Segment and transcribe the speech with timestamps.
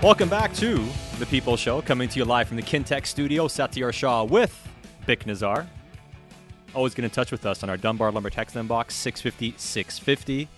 [0.00, 0.86] Welcome back to
[1.18, 3.48] the People Show, coming to you live from the Kintec studio.
[3.48, 4.56] Satiar Shah with
[5.08, 5.66] Bik Nizzar.
[6.72, 10.48] Always get in touch with us on our Dunbar Lumber text inbox 650 650.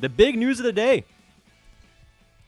[0.00, 1.06] The big news of the day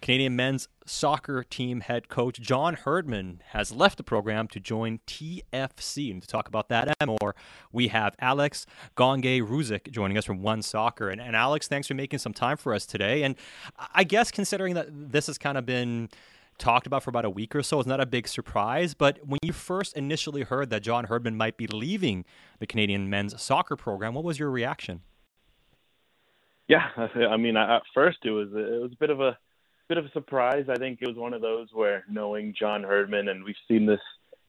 [0.03, 6.11] Canadian men's soccer team head coach John Herdman has left the program to join TFC.
[6.11, 7.35] And to talk about that and more,
[7.73, 11.09] we have Alex Gangué-Ruzic joining us from One Soccer.
[11.09, 13.23] And, and Alex, thanks for making some time for us today.
[13.23, 13.37] And
[13.95, 16.09] I guess considering that this has kind of been
[16.59, 18.95] talked about for about a week or so, it's not a big surprise.
[18.95, 22.25] But when you first initially heard that John Herdman might be leaving
[22.59, 25.03] the Canadian men's soccer program, what was your reaction?
[26.69, 29.39] Yeah, I mean, at first it was it was a bit of a
[29.89, 30.67] bit of a surprise.
[30.69, 34.01] I think it was one of those where knowing John Herdman and we've seen this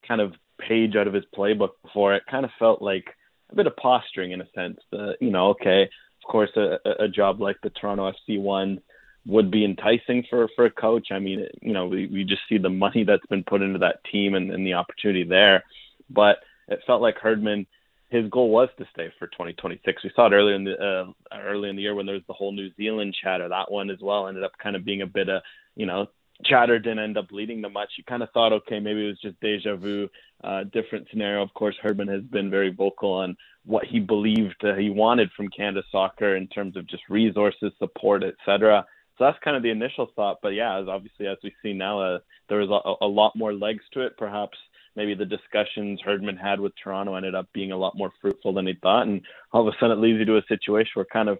[0.08, 3.06] kind of page out of his playbook before, it kind of felt like
[3.52, 4.80] a bit of posturing in a sense.
[4.92, 8.80] Uh, you know, okay, of course, a, a job like the Toronto FC one
[9.26, 11.08] would be enticing for for a coach.
[11.12, 14.04] I mean, you know, we we just see the money that's been put into that
[14.12, 15.64] team and, and the opportunity there,
[16.10, 17.68] but it felt like Herdman
[18.10, 20.04] his goal was to stay for 2026.
[20.04, 22.34] We saw it earlier in the uh, early in the year when there was the
[22.34, 23.50] whole New Zealand chatter.
[23.50, 25.42] That one as well ended up kind of being a bit of
[25.76, 26.08] you know
[26.46, 27.90] chatter didn't end up leading to much.
[27.98, 30.08] You kind of thought, okay, maybe it was just deja vu,
[30.44, 31.42] uh, different scenario.
[31.42, 35.50] Of course, Herdman has been very vocal on what he believed uh, he wanted from
[35.50, 38.86] Canada soccer in terms of just resources, support, etc.
[39.18, 40.38] So that's kind of the initial thought.
[40.42, 43.54] But yeah, as obviously as we see now, uh, there was a, a lot more
[43.54, 44.18] legs to it.
[44.18, 44.58] Perhaps
[44.98, 48.66] maybe the discussions Herdman had with Toronto ended up being a lot more fruitful than
[48.68, 49.08] he thought.
[49.08, 49.22] And
[49.54, 51.38] all of a sudden it leads you to a situation where kind of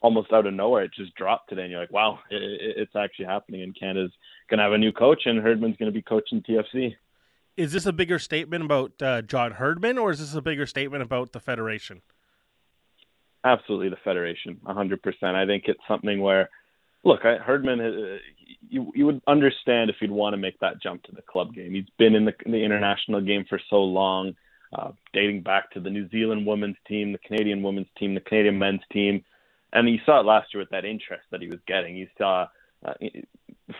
[0.00, 1.62] almost out of nowhere it just dropped today.
[1.62, 3.62] And you're like, wow, it, it, it's actually happening.
[3.62, 4.10] And Canada's
[4.48, 6.96] going to have a new coach and Herdman's going to be coaching TFC.
[7.56, 11.02] Is this a bigger statement about uh, John Herdman or is this a bigger statement
[11.02, 12.00] about the Federation?
[13.44, 14.98] Absolutely, the Federation, 100%.
[15.22, 16.48] I think it's something where–
[17.04, 18.16] look, I, Herdman, uh,
[18.68, 21.72] you you would understand if he'd want to make that jump to the club game.
[21.72, 24.34] He's been in the, in the international game for so long,
[24.76, 28.58] uh, dating back to the New Zealand women's team, the Canadian women's team, the Canadian
[28.58, 29.24] men's team,
[29.72, 31.96] and you saw it last year with that interest that he was getting.
[31.96, 32.46] You saw
[32.84, 32.94] uh,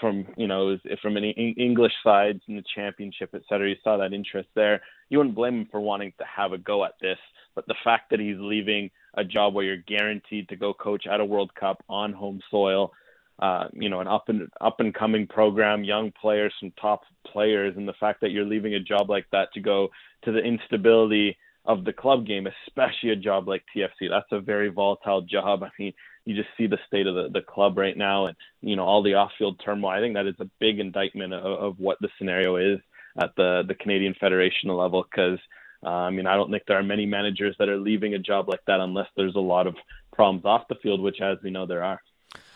[0.00, 3.68] from you know from an English side in the championship, et cetera.
[3.68, 4.80] You saw that interest there.
[5.08, 7.18] You wouldn't blame him for wanting to have a go at this,
[7.54, 11.20] but the fact that he's leaving a job where you're guaranteed to go coach at
[11.20, 12.92] a World Cup on home soil
[13.40, 17.74] uh, you know, an up and up and coming program, young players, some top players,
[17.76, 19.88] and the fact that you're leaving a job like that to go
[20.24, 21.36] to the instability
[21.66, 25.62] of the club game, especially a job like TFC, that's a very volatile job.
[25.62, 25.92] I mean,
[26.24, 29.02] you just see the state of the, the club right now, and you know all
[29.02, 29.90] the off-field turmoil.
[29.90, 32.78] I think that is a big indictment of, of what the scenario is
[33.20, 35.38] at the the Canadian Federation level, because.
[35.86, 38.48] Uh, I mean, I don't think there are many managers that are leaving a job
[38.48, 39.76] like that unless there's a lot of
[40.14, 42.00] problems off the field, which, as we know, there are.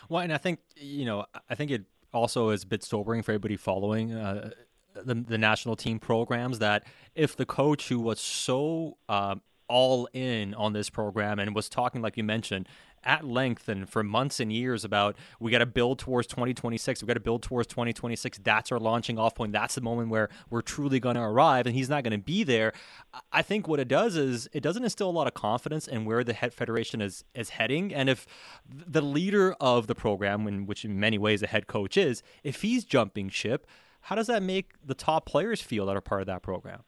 [0.09, 3.31] Well, and I think you know, I think it also is a bit sobering for
[3.31, 4.51] everybody following uh,
[4.95, 10.53] the the national team programs that if the coach who was so um, all in
[10.55, 12.67] on this program and was talking like you mentioned
[13.03, 17.01] at length and for months and years about we got to build towards 2026.
[17.01, 18.39] We got to build towards 2026.
[18.43, 19.51] That's our launching off point.
[19.51, 22.43] That's the moment where we're truly going to arrive, and he's not going to be
[22.43, 22.73] there.
[23.31, 26.23] I think what it does is it doesn't instill a lot of confidence in where
[26.23, 27.93] the head federation is is heading.
[27.93, 28.27] And if
[28.67, 32.61] the leader of the program, in which in many ways a head coach is, if
[32.61, 33.67] he's jumping ship,
[34.01, 36.83] how does that make the top players feel that are part of that program?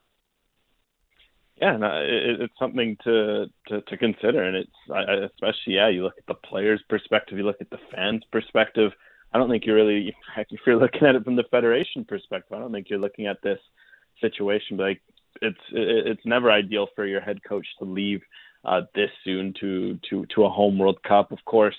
[1.61, 5.89] Yeah, no, it, it's something to, to to consider, and it's I, especially yeah.
[5.89, 8.91] You look at the players' perspective, you look at the fans' perspective.
[9.31, 12.57] I don't think you're really if you're looking at it from the federation perspective.
[12.57, 13.59] I don't think you're looking at this
[14.19, 15.01] situation like
[15.41, 18.21] it's it's never ideal for your head coach to leave
[18.65, 21.31] uh, this soon to to to a home World Cup.
[21.31, 21.77] Of course,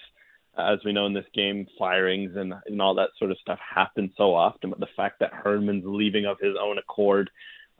[0.56, 4.12] as we know in this game, firings and and all that sort of stuff happen
[4.16, 4.70] so often.
[4.70, 7.30] But the fact that Herdman's leaving of his own accord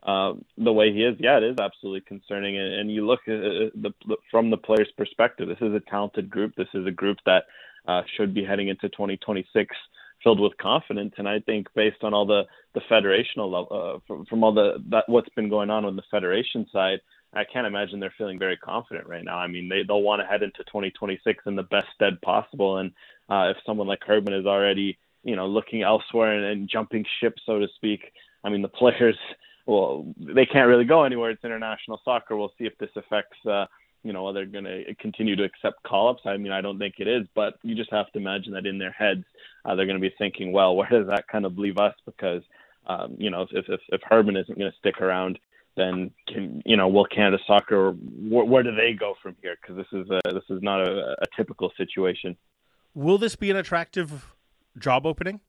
[0.05, 2.57] uh, the way he is, yeah, it is absolutely concerning.
[2.57, 3.93] And, and you look at the,
[4.29, 6.55] from the player's perspective, this is a talented group.
[6.55, 7.43] This is a group that
[7.87, 9.75] uh, should be heading into 2026
[10.23, 11.13] filled with confidence.
[11.17, 14.83] And I think based on all the the federational level, uh, from, from all the
[14.89, 16.99] that what's been going on on the federation side,
[17.33, 19.37] I can't imagine they're feeling very confident right now.
[19.37, 22.77] I mean, they they'll want to head into 2026 in the best stead possible.
[22.77, 22.91] And
[23.29, 27.35] uh, if someone like Herdman is already you know looking elsewhere and, and jumping ship,
[27.45, 28.11] so to speak,
[28.43, 29.17] I mean the players
[29.65, 31.31] well, they can't really go anywhere.
[31.31, 32.35] It's international soccer.
[32.35, 33.65] We'll see if this affects, uh,
[34.03, 36.23] you know, whether they're going to continue to accept call-ups.
[36.25, 38.77] I mean, I don't think it is, but you just have to imagine that in
[38.77, 39.23] their heads,
[39.63, 41.95] uh, they're going to be thinking, well, where does that kind of leave us?
[42.05, 42.41] Because,
[42.87, 45.39] um, you know, if if, if Herdman isn't going to stick around,
[45.75, 47.91] then can you know, will Canada Soccer?
[47.91, 49.55] Where, where do they go from here?
[49.61, 52.35] Because this is a, this is not a, a typical situation.
[52.93, 54.35] Will this be an attractive
[54.77, 55.39] job opening?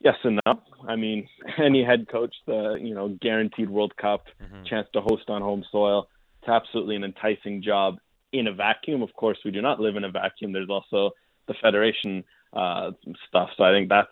[0.00, 0.60] Yes and no.
[0.88, 4.64] I mean, any head coach, the you know guaranteed World Cup, mm-hmm.
[4.64, 6.08] chance to host on home soil,
[6.40, 7.98] it's absolutely an enticing job
[8.32, 9.02] in a vacuum.
[9.02, 10.52] Of course, we do not live in a vacuum.
[10.52, 11.10] There's also
[11.48, 12.92] the federation uh,
[13.28, 13.50] stuff.
[13.56, 14.08] So I think that's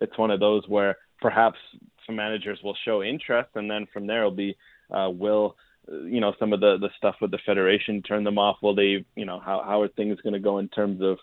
[0.00, 1.58] it's one of those where perhaps
[2.06, 4.56] some managers will show interest, and then from there it'll be
[4.90, 5.56] uh, will
[5.88, 8.56] you know some of the the stuff with the federation turn them off?
[8.62, 11.18] Will they you know how how are things going to go in terms of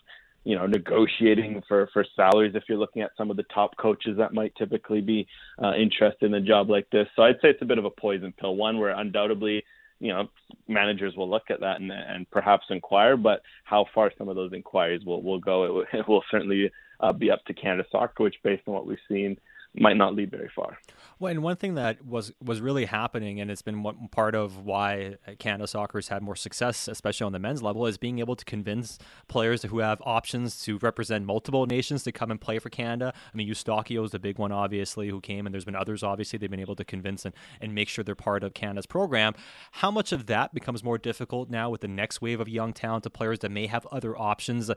[0.48, 4.16] you know negotiating for for salaries if you're looking at some of the top coaches
[4.16, 5.28] that might typically be
[5.62, 7.06] uh, interested in a job like this.
[7.14, 8.56] So I'd say it's a bit of a poison pill.
[8.56, 9.62] One where undoubtedly
[10.00, 10.26] you know
[10.66, 14.54] managers will look at that and, and perhaps inquire, but how far some of those
[14.54, 18.22] inquiries will will go, it, will, it will certainly uh, be up to Canada Soccer,
[18.22, 19.36] which based on what we've seen
[19.80, 20.78] might not lead very far.
[21.20, 24.64] Well, and one thing that was was really happening, and it's been one part of
[24.64, 28.36] why Canada Soccer has had more success, especially on the men's level, is being able
[28.36, 32.70] to convince players who have options to represent multiple nations to come and play for
[32.70, 33.12] Canada.
[33.16, 36.38] I mean, Eustáquio is the big one, obviously, who came, and there's been others, obviously,
[36.38, 39.34] they've been able to convince and, and make sure they're part of Canada's program.
[39.72, 43.12] How much of that becomes more difficult now with the next wave of young talented
[43.12, 44.70] players that may have other options?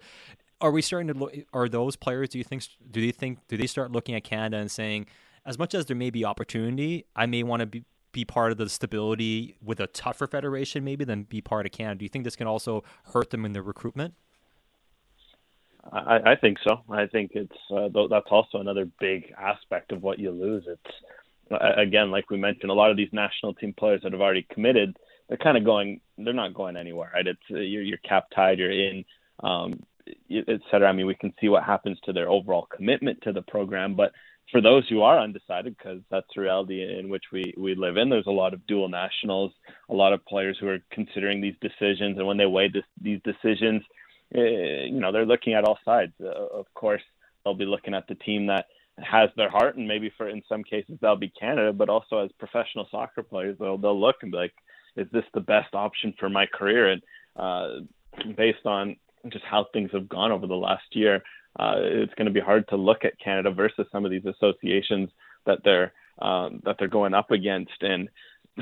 [0.61, 1.35] Are we starting to look?
[1.53, 2.29] Are those players?
[2.29, 2.63] Do you think?
[2.89, 3.39] Do they think?
[3.47, 5.07] Do they start looking at Canada and saying,
[5.45, 8.57] as much as there may be opportunity, I may want to be be part of
[8.57, 11.99] the stability with a tougher federation, maybe than be part of Canada.
[11.99, 14.13] Do you think this can also hurt them in their recruitment?
[15.91, 16.81] I, I think so.
[16.89, 20.63] I think it's uh, that's also another big aspect of what you lose.
[20.67, 20.95] It's
[21.77, 24.97] again, like we mentioned, a lot of these national team players that have already committed,
[25.27, 26.01] they're kind of going.
[26.17, 27.25] They're not going anywhere, right?
[27.25, 28.59] It's uh, you're, you're cap tied.
[28.59, 29.05] You're in.
[29.41, 29.81] Um,
[30.29, 30.89] et cetera.
[30.89, 33.95] I mean, we can see what happens to their overall commitment to the program.
[33.95, 34.11] But
[34.51, 38.09] for those who are undecided, because that's the reality in which we, we live in,
[38.09, 39.51] there's a lot of dual nationals,
[39.89, 42.17] a lot of players who are considering these decisions.
[42.17, 43.81] And when they weigh this, these decisions,
[44.35, 46.13] eh, you know, they're looking at all sides.
[46.21, 47.03] Uh, of course,
[47.43, 48.65] they'll be looking at the team that
[48.97, 52.31] has their heart, and maybe for in some cases that'll be Canada, but also as
[52.37, 54.53] professional soccer players, they'll they'll look and be like,
[54.95, 56.91] is this the best option for my career?
[56.91, 57.01] And
[57.35, 57.67] uh,
[58.35, 58.97] based on
[59.29, 61.21] just how things have gone over the last year,
[61.59, 65.09] uh, it's going to be hard to look at Canada versus some of these associations
[65.45, 68.07] that they're um, that they're going up against and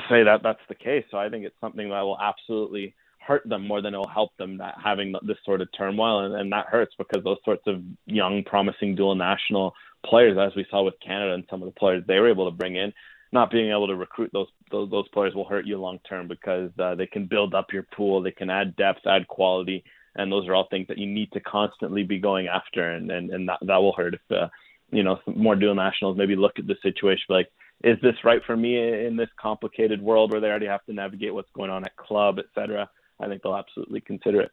[0.10, 1.04] say that that's the case.
[1.12, 4.36] So I think it's something that will absolutely hurt them more than it will help
[4.38, 7.82] them that having this sort of turmoil and, and that hurts because those sorts of
[8.06, 9.74] young promising dual national
[10.06, 12.56] players as we saw with Canada and some of the players they were able to
[12.56, 12.94] bring in
[13.32, 16.72] not being able to recruit those those, those players will hurt you long term because
[16.80, 19.84] uh, they can build up your pool they can add depth add quality
[20.16, 23.30] and those are all things that you need to constantly be going after, and and,
[23.30, 24.48] and that that will hurt if uh,
[24.92, 27.50] you know more dual nationals maybe look at the situation like,
[27.84, 31.34] is this right for me in this complicated world where they already have to navigate
[31.34, 32.90] what's going on at club, et cetera?
[33.20, 34.52] I think they'll absolutely consider it.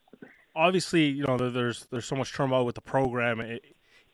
[0.54, 3.40] Obviously, you know there's there's so much turmoil with the program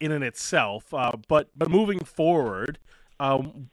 [0.01, 2.79] in and itself, uh, but but moving forward,
[3.21, 3.71] um,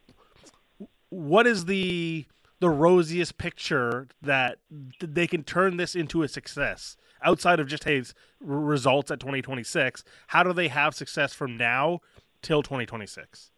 [1.10, 2.26] what is the
[2.60, 4.60] the rosiest picture that
[5.00, 8.04] they can turn this into a success outside of just hey
[8.40, 12.00] results at 2026 how do they have success from now
[12.42, 13.52] till 2026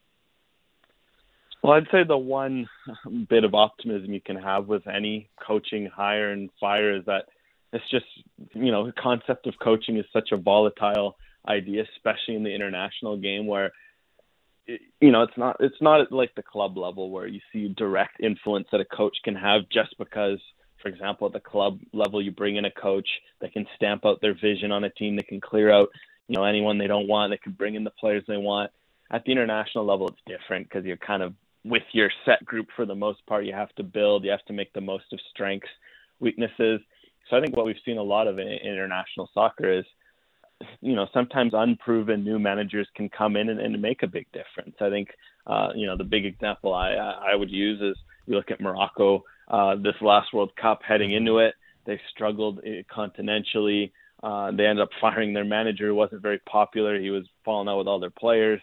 [1.64, 2.68] well i'd say the one
[3.30, 7.26] bit of optimism you can have with any coaching hire and fire is that
[7.74, 8.06] it's just
[8.54, 11.16] you know the concept of coaching is such a volatile
[11.48, 13.72] idea especially in the international game where
[15.00, 18.68] you know, it's not it's not like the club level where you see direct influence
[18.72, 20.40] that a coach can have just because,
[20.82, 23.08] for example, at the club level you bring in a coach
[23.40, 25.90] that can stamp out their vision on a team, they can clear out,
[26.28, 28.72] you know, anyone they don't want, they can bring in the players they want.
[29.12, 31.34] At the international level, it's different because you're kind of
[31.64, 33.46] with your set group for the most part.
[33.46, 35.68] You have to build, you have to make the most of strengths,
[36.20, 36.80] weaknesses.
[37.30, 39.86] So I think what we've seen a lot of in international soccer is
[40.82, 44.76] you know, sometimes unproven new managers can come in and, and make a big difference.
[44.80, 45.10] I think,
[45.48, 47.98] uh, you know, the big example I, I would use is
[48.28, 51.54] you look at Morocco uh, this last World Cup heading into it.
[51.86, 53.92] They struggled uh, continentally.
[54.24, 57.00] Uh, they ended up firing their manager, who wasn't very popular.
[57.00, 58.62] He was falling out with all their players.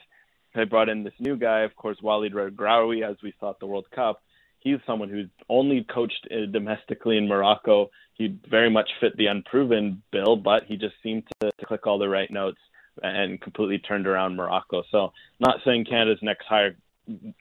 [0.55, 3.67] They brought in this new guy, of course, Walid Regragui, as we saw at the
[3.67, 4.23] World Cup.
[4.59, 10.03] He's someone who's only coached uh, domestically in Morocco he very much fit the unproven
[10.11, 12.59] bill, but he just seemed to, to click all the right notes
[13.01, 14.83] and completely turned around Morocco.
[14.91, 16.77] So, not saying Canada's next hire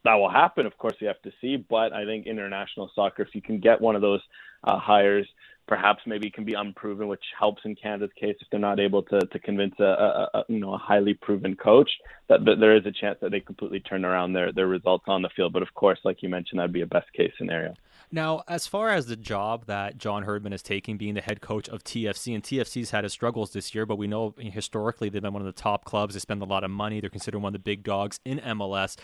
[0.04, 0.66] that will happen.
[0.66, 3.82] Of course, you have to see, but I think international soccer, if you can get
[3.82, 4.22] one of those
[4.64, 5.28] uh, hires
[5.68, 9.20] perhaps maybe can be unproven, which helps in Canada's case if they're not able to
[9.20, 11.90] to convince a, a, a you know a highly proven coach
[12.30, 15.22] that, that there is a chance that they completely turn around their their results on
[15.22, 15.54] the field.
[15.54, 17.74] But of course, like you mentioned, that'd be a best case scenario.
[18.10, 21.68] Now, as far as the job that John Herdman is taking, being the head coach
[21.68, 25.34] of TFC, and TFC's had his struggles this year, but we know historically they've been
[25.34, 26.14] one of the top clubs.
[26.14, 27.02] They spend a lot of money.
[27.02, 28.96] They're considered one of the big dogs in MLS.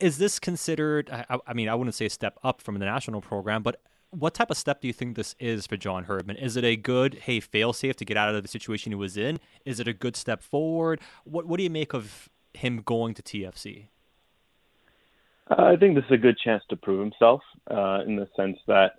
[0.00, 1.10] Is this considered?
[1.10, 3.80] I, I mean, I wouldn't say a step up from the national program, but
[4.10, 6.36] what type of step do you think this is for John Herdman?
[6.36, 9.16] Is it a good, hey, fail safe to get out of the situation he was
[9.16, 9.40] in?
[9.64, 11.00] Is it a good step forward?
[11.24, 13.88] What What do you make of him going to TFC?
[15.50, 18.56] Uh, I think this is a good chance to prove himself uh, in the sense
[18.66, 18.92] that,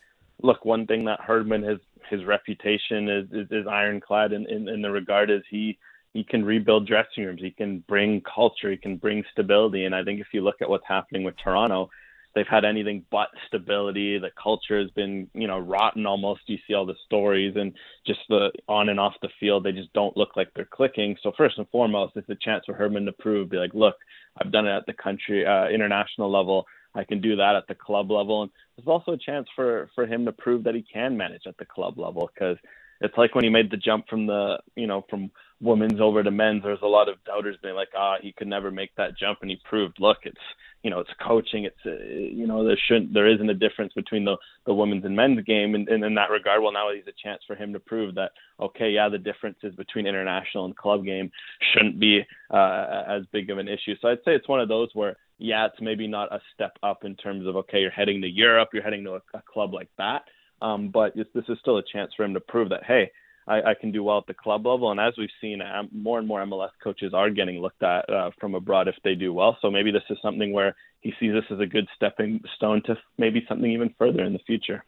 [0.43, 1.79] look, one thing that Herdman has
[2.09, 5.77] his reputation is is, is ironclad in, in, in the regard is he
[6.15, 10.01] he can rebuild dressing rooms, he can bring culture, he can bring stability, and I
[10.01, 11.89] think if you look at what's happening with Toronto,
[12.33, 14.17] they've had anything but stability.
[14.17, 16.41] The culture has been, you know, rotten almost.
[16.47, 17.73] You see all the stories and
[18.07, 21.17] just the on and off the field, they just don't look like they're clicking.
[21.21, 23.95] So first and foremost, it's a chance for Herdman to prove, be like, look,
[24.41, 26.65] I've done it at the country, uh, international level.
[26.93, 30.05] I can do that at the club level, and there's also a chance for for
[30.05, 32.55] him to prove that he can manage at the club level because
[33.01, 36.31] it's like when he made the jump from the you know from women's over to
[36.31, 39.39] men's there's a lot of doubters being like ah he could never make that jump.
[39.41, 40.37] And he proved look it's
[40.83, 41.65] you know it's coaching.
[41.65, 45.15] It's uh, you know there shouldn't there isn't a difference between the the women's and
[45.15, 45.75] men's game.
[45.75, 48.31] And, and in that regard well now he's a chance for him to prove that
[48.59, 51.31] okay yeah the differences between international and club game
[51.73, 52.21] shouldn't be
[52.51, 53.95] uh, as big of an issue.
[54.01, 57.03] So i'd say it's one of those where yeah it's maybe not a step up
[57.03, 59.89] in terms of okay you're heading to europe you're heading to a, a club like
[59.97, 60.23] that
[60.65, 63.09] um, but this is still a chance for him to prove that hey
[63.47, 64.91] I, I can do well at the club level.
[64.91, 68.55] And as we've seen, more and more MLS coaches are getting looked at uh, from
[68.55, 69.57] abroad if they do well.
[69.61, 72.97] So maybe this is something where he sees this as a good stepping stone to
[73.17, 74.83] maybe something even further in the future.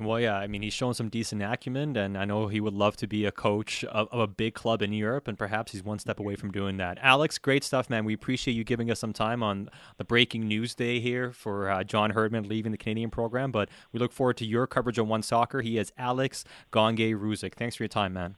[0.00, 2.96] Well, yeah, I mean, he's shown some decent acumen, and I know he would love
[2.98, 5.98] to be a coach of, of, a big club in Europe, and perhaps he's one
[5.98, 6.98] step away from doing that.
[7.02, 8.06] Alex, great stuff, man.
[8.06, 11.84] We appreciate you giving us some time on the breaking news day here for uh,
[11.84, 15.22] John Herdman leaving the Canadian program, but we look forward to your coverage on One
[15.22, 15.60] Soccer.
[15.60, 17.54] He is Alex Gangué-Ruzic.
[17.54, 18.36] Thanks for your time, man.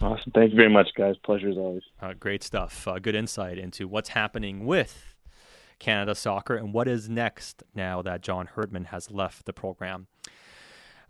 [0.00, 0.32] Awesome.
[0.32, 1.16] Thank you very much, guys.
[1.22, 1.82] Pleasure as always.
[2.00, 2.88] Uh, great stuff.
[2.88, 5.14] Uh, good insight into what's happening with
[5.78, 10.06] Canada soccer and what is next now that John Herdman has left the program.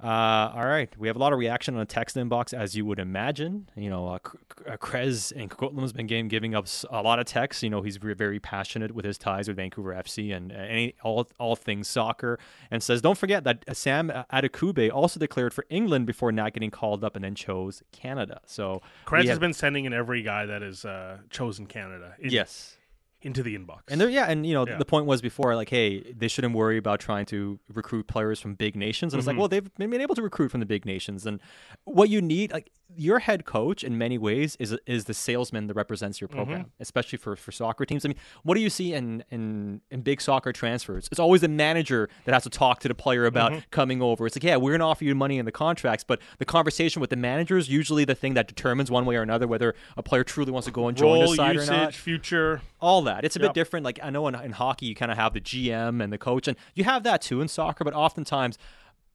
[0.02, 2.84] Uh, all right, we have a lot of reaction on the text inbox, as you
[2.84, 3.68] would imagine.
[3.76, 4.18] You know, uh,
[4.66, 7.62] uh Krez and Coquitlam's been game giving up a lot of texts.
[7.62, 11.28] You know, he's very passionate with his ties with Vancouver FC and uh, any all
[11.38, 12.40] all things soccer,
[12.70, 17.04] and says, "Don't forget that Sam Adekugbe also declared for England before not getting called
[17.04, 20.64] up, and then chose Canada." So Krez have, has been sending in every guy that
[20.64, 22.14] is uh, chosen Canada.
[22.18, 22.76] In, yes,
[23.22, 23.80] into the inbox.
[23.88, 24.76] And there, yeah, and you know, yeah.
[24.76, 28.54] the point was before, like, hey, they shouldn't worry about trying to recruit players from
[28.54, 29.12] big nations.
[29.12, 29.18] And mm-hmm.
[29.20, 29.40] it's like, mm-hmm.
[29.40, 31.40] well, they've been able to recruit from the big nations, and
[31.84, 35.74] what you need, like, your head coach, in many ways, is is the salesman that
[35.74, 36.82] represents your program, mm-hmm.
[36.82, 38.04] especially for for soccer teams.
[38.04, 41.08] I mean, what do you see in in in big soccer transfers?
[41.10, 43.60] It's always the manager that has to talk to the player about mm-hmm.
[43.70, 44.26] coming over.
[44.26, 47.10] It's like, yeah, we're gonna offer you money in the contracts, but the conversation with
[47.10, 50.24] the manager is usually the thing that determines one way or another whether a player
[50.24, 51.94] truly wants to go and join Role, the side usage, or not.
[51.94, 53.24] Future, all that.
[53.24, 53.50] It's a yep.
[53.50, 53.84] bit different.
[53.84, 56.48] Like I know in, in hockey, you kind of have the GM and the coach,
[56.48, 57.84] and you have that too in soccer.
[57.84, 58.58] But oftentimes,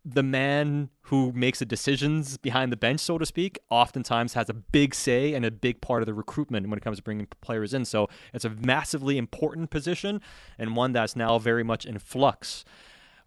[0.10, 4.54] the man who makes the decisions behind the bench, so to speak, oftentimes has a
[4.54, 7.74] big say and a big part of the recruitment when it comes to bringing players
[7.74, 7.84] in.
[7.84, 10.22] So it's a massively important position
[10.58, 12.64] and one that's now very much in flux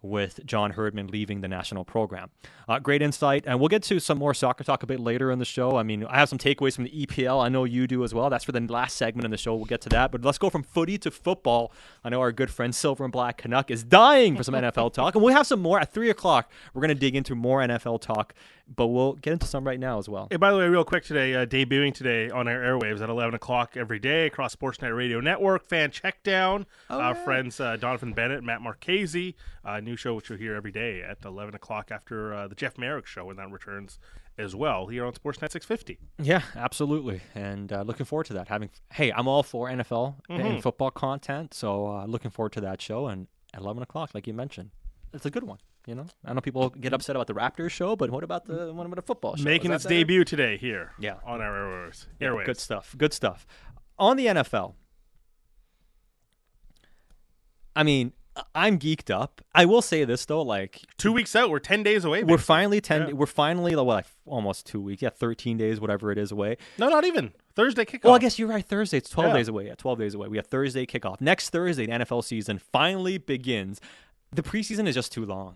[0.01, 2.29] with John Herdman leaving the national program.
[2.67, 3.43] Uh, great insight.
[3.45, 5.77] And we'll get to some more soccer talk a bit later in the show.
[5.77, 7.43] I mean, I have some takeaways from the EPL.
[7.43, 8.29] I know you do as well.
[8.29, 9.55] That's for the last segment in the show.
[9.55, 10.11] We'll get to that.
[10.11, 11.71] But let's go from footy to football.
[12.03, 15.15] I know our good friend Silver and Black Canuck is dying for some NFL talk.
[15.15, 16.51] And we'll have some more at 3 o'clock.
[16.73, 18.33] We're going to dig into more NFL talk
[18.75, 20.27] but we'll get into some right now as well.
[20.29, 23.33] Hey, by the way, real quick today, uh, debuting today on our airwaves at 11
[23.33, 25.65] o'clock every day across Sportsnet Radio Network.
[25.67, 26.65] Fan checkdown.
[26.89, 27.23] Oh, our yeah.
[27.23, 31.17] friends uh, Donovan Bennett, Matt Marchese, uh, new show which you'll hear every day at
[31.23, 33.99] 11 o'clock after uh, the Jeff Marek show when that returns
[34.37, 35.99] as well here on Sportsnet 650.
[36.19, 38.47] Yeah, absolutely, and uh, looking forward to that.
[38.47, 40.33] Having hey, I'm all for NFL mm-hmm.
[40.33, 44.27] and football content, so uh, looking forward to that show and at 11 o'clock, like
[44.27, 44.71] you mentioned,
[45.13, 45.57] it's a good one.
[45.87, 48.71] You know, I know people get upset about the Raptors show, but what about the
[48.71, 49.43] what about the football show?
[49.43, 52.05] Making its debut today here, yeah, on our airwaves.
[52.19, 52.93] Yeah, good stuff.
[52.97, 53.47] Good stuff.
[53.97, 54.75] On the NFL,
[57.75, 58.13] I mean,
[58.53, 59.41] I'm geeked up.
[59.53, 62.19] I will say this though, like two weeks out, we're ten days away.
[62.19, 62.33] Basically.
[62.33, 63.07] We're finally ten.
[63.07, 63.13] Yeah.
[63.13, 65.01] We're finally well, like almost two weeks.
[65.01, 66.57] Yeah, thirteen days, whatever it is, away.
[66.77, 68.05] No, not even Thursday kickoff.
[68.05, 68.65] Well, I guess you're right.
[68.65, 68.97] Thursday.
[68.97, 69.37] It's twelve yeah.
[69.37, 69.67] days away.
[69.67, 70.27] Yeah, twelve days away.
[70.27, 71.21] We have Thursday kickoff.
[71.21, 73.79] Next Thursday, the NFL season finally begins.
[74.31, 75.55] The preseason is just too long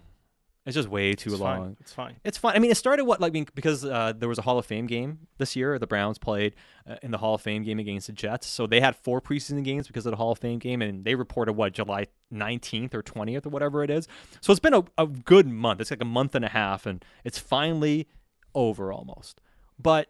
[0.66, 1.58] It's just way too It's long.
[1.62, 1.78] fine.
[1.80, 2.16] It's fine.
[2.24, 2.56] It's fine.
[2.56, 4.88] I mean, it started what like being- because uh, there was a Hall of Fame
[4.88, 5.78] game this year.
[5.78, 6.56] The Browns played
[6.90, 9.64] uh, in the Hall of Fame game against the Jets, so they had four preseason
[9.64, 13.04] games because of the Hall of Fame game, and they reported what July 19th or
[13.04, 14.08] 20th or whatever it is.
[14.42, 15.82] So it's been a, a good month.
[15.82, 18.08] It's like a month and a half, and it's finally
[18.56, 19.42] over almost.
[19.78, 20.08] But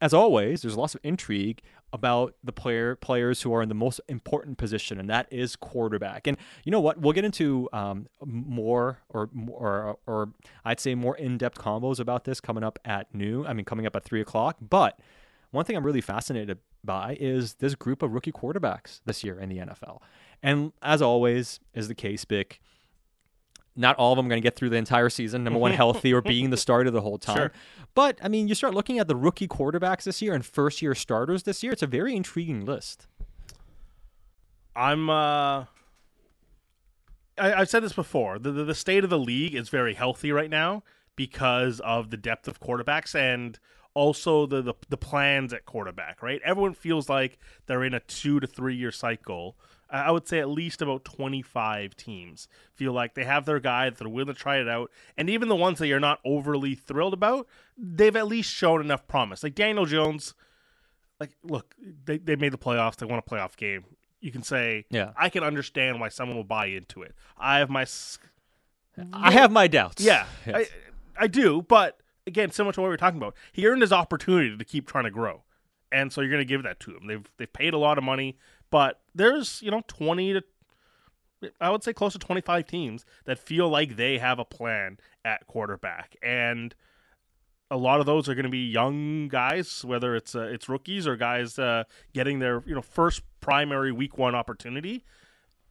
[0.00, 1.62] as always, there's lots of intrigue
[1.92, 6.26] about the player players who are in the most important position, and that is quarterback.
[6.26, 6.98] And you know what?
[6.98, 10.30] We'll get into um, more or or or
[10.64, 13.46] I'd say more in-depth combos about this coming up at noon.
[13.46, 14.56] I mean, coming up at three o'clock.
[14.60, 14.98] But
[15.50, 19.48] one thing I'm really fascinated by is this group of rookie quarterbacks this year in
[19.48, 20.00] the NFL.
[20.42, 22.58] And as always is the case, Bik,
[23.74, 26.12] not all of them are going to get through the entire season, number one, healthy
[26.12, 27.36] or being the starter the whole time.
[27.36, 27.52] Sure.
[27.94, 30.94] But, I mean, you start looking at the rookie quarterbacks this year and first year
[30.94, 33.06] starters this year, it's a very intriguing list.
[34.74, 35.10] I'm.
[35.10, 35.64] uh
[37.38, 38.38] I, I've said this before.
[38.38, 40.82] The, the the state of the league is very healthy right now
[41.16, 43.58] because of the depth of quarterbacks and
[43.94, 46.22] also the, the the plans at quarterback.
[46.22, 49.56] Right, everyone feels like they're in a two to three year cycle.
[49.92, 53.98] I would say at least about 25 teams feel like they have their guy that
[53.98, 54.90] they're willing to try it out.
[55.18, 57.46] And even the ones that you're not overly thrilled about,
[57.76, 59.42] they've at least shown enough promise.
[59.42, 60.34] Like Daniel Jones,
[61.20, 62.96] like, look, they, they made the playoffs.
[62.96, 63.84] They won a playoff game.
[64.20, 65.12] You can say, Yeah.
[65.16, 67.14] I can understand why someone will buy into it.
[67.36, 67.84] I have my,
[69.12, 70.02] I have my doubts.
[70.02, 70.68] yeah, Yes.
[71.18, 71.62] I, I do.
[71.62, 74.86] But again, similar to what we were talking about, he earned his opportunity to keep
[74.86, 75.42] trying to grow,
[75.90, 77.06] and so you're going to give that to him.
[77.06, 78.36] They've they've paid a lot of money,
[78.72, 80.42] but there's you know 20 to
[81.60, 85.46] I would say close to 25 teams that feel like they have a plan at
[85.46, 86.74] quarterback, and
[87.70, 91.06] a lot of those are going to be young guys, whether it's uh, it's rookies
[91.06, 95.04] or guys uh, getting their you know first primary week one opportunity.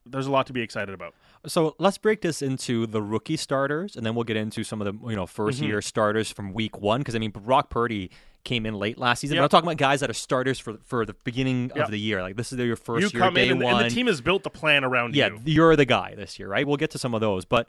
[0.05, 1.13] There's a lot to be excited about.
[1.45, 4.85] So let's break this into the rookie starters, and then we'll get into some of
[4.85, 5.63] the you know 1st Mm-hmm.
[5.63, 6.99] year starters from week one.
[7.01, 8.09] Because I mean, Brock Purdy
[8.43, 9.37] came in late last season.
[9.37, 11.85] But I'm talking about guys that are starters for for the beginning Yep.
[11.85, 12.21] of the year.
[12.21, 13.81] Like this is your first you year, come day in, and, one.
[13.83, 15.39] and the team has built the plan around yeah, you.
[15.45, 16.65] you're the guy this year, right?
[16.67, 17.67] We'll get to some of those, but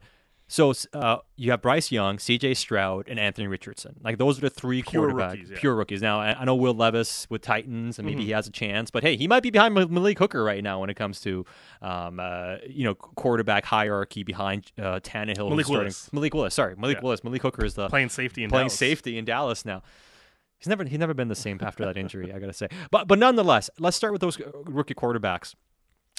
[0.49, 2.53] so uh, you have Bryce Young, C.J.
[2.55, 3.95] Stroud, and Anthony Richardson.
[4.05, 5.59] Like those are the three Pure quarterback rookies, yeah.
[5.59, 6.03] pure rookies.
[6.03, 8.27] Now I, I know Will Levis with Titans, and maybe Mm-hmm.
[8.27, 10.91] he has a chance, but hey, he might be behind Malik Hooker right now when
[10.91, 11.47] it comes to
[11.81, 15.49] um, uh, you know quarterback hierarchy behind uh, Tannehill.
[15.49, 16.13] Malik starting- Willis.
[16.13, 16.55] Malik Willis.
[16.55, 17.03] Sorry, Malik Yeah.
[17.05, 17.25] Willis.
[17.25, 18.79] Malik Hooker is the playing safety in playing Dallas.
[18.79, 19.83] safety in Dallas now.
[20.63, 22.33] He's never he's never been the same after that injury.
[22.33, 25.57] I gotta say, but but nonetheless, let's start with those uh, rookie quarterbacks.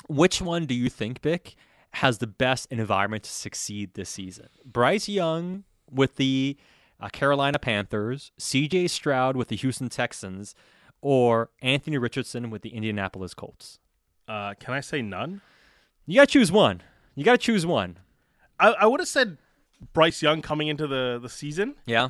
[0.10, 1.56] Which one do you think, Bik,
[1.92, 4.50] has the best environment to succeed this season?
[4.66, 6.58] Bryce Young with the
[7.00, 8.90] uh, Carolina Panthers, C.J.
[8.90, 10.56] Stroud with the Houston Texans,
[11.00, 13.80] or Anthony Richardson with the Indianapolis Colts?
[14.28, 15.40] Uh, can I say none?
[16.06, 16.84] You gotta choose one.
[17.16, 18.00] You gotta choose one.
[18.60, 19.38] I, I would have said
[19.94, 21.76] Bryce Young coming into the, the season.
[21.86, 22.10] Yeah.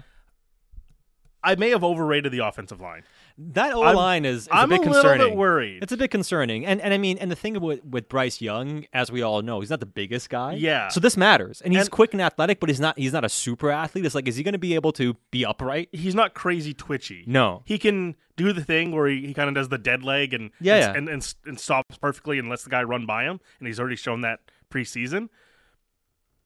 [1.44, 3.04] I may have overrated the offensive line.
[3.38, 5.28] That O line is, is I'm a bit little concerning.
[5.30, 5.84] bit worried.
[5.84, 8.86] It's a bit concerning, and and I mean, and the thing with with Bryce Young,
[8.94, 10.54] as we all know, he's not the biggest guy.
[10.54, 10.88] Yeah.
[10.90, 13.30] So this matters, and he's And- quick and athletic, but he's not he's not a
[13.30, 14.06] super athlete.
[14.06, 15.90] It's like, is he going to be able to be upright?
[15.92, 17.24] He's not crazy twitchy.
[17.28, 17.64] No.
[17.66, 20.52] He can do the thing where he, he kind of does the dead leg and
[20.62, 20.98] Yeah, and, yeah.
[20.98, 23.96] and, and and stops perfectly and lets the guy run by him, and he's already
[23.96, 24.40] shown that
[24.72, 25.30] preseason.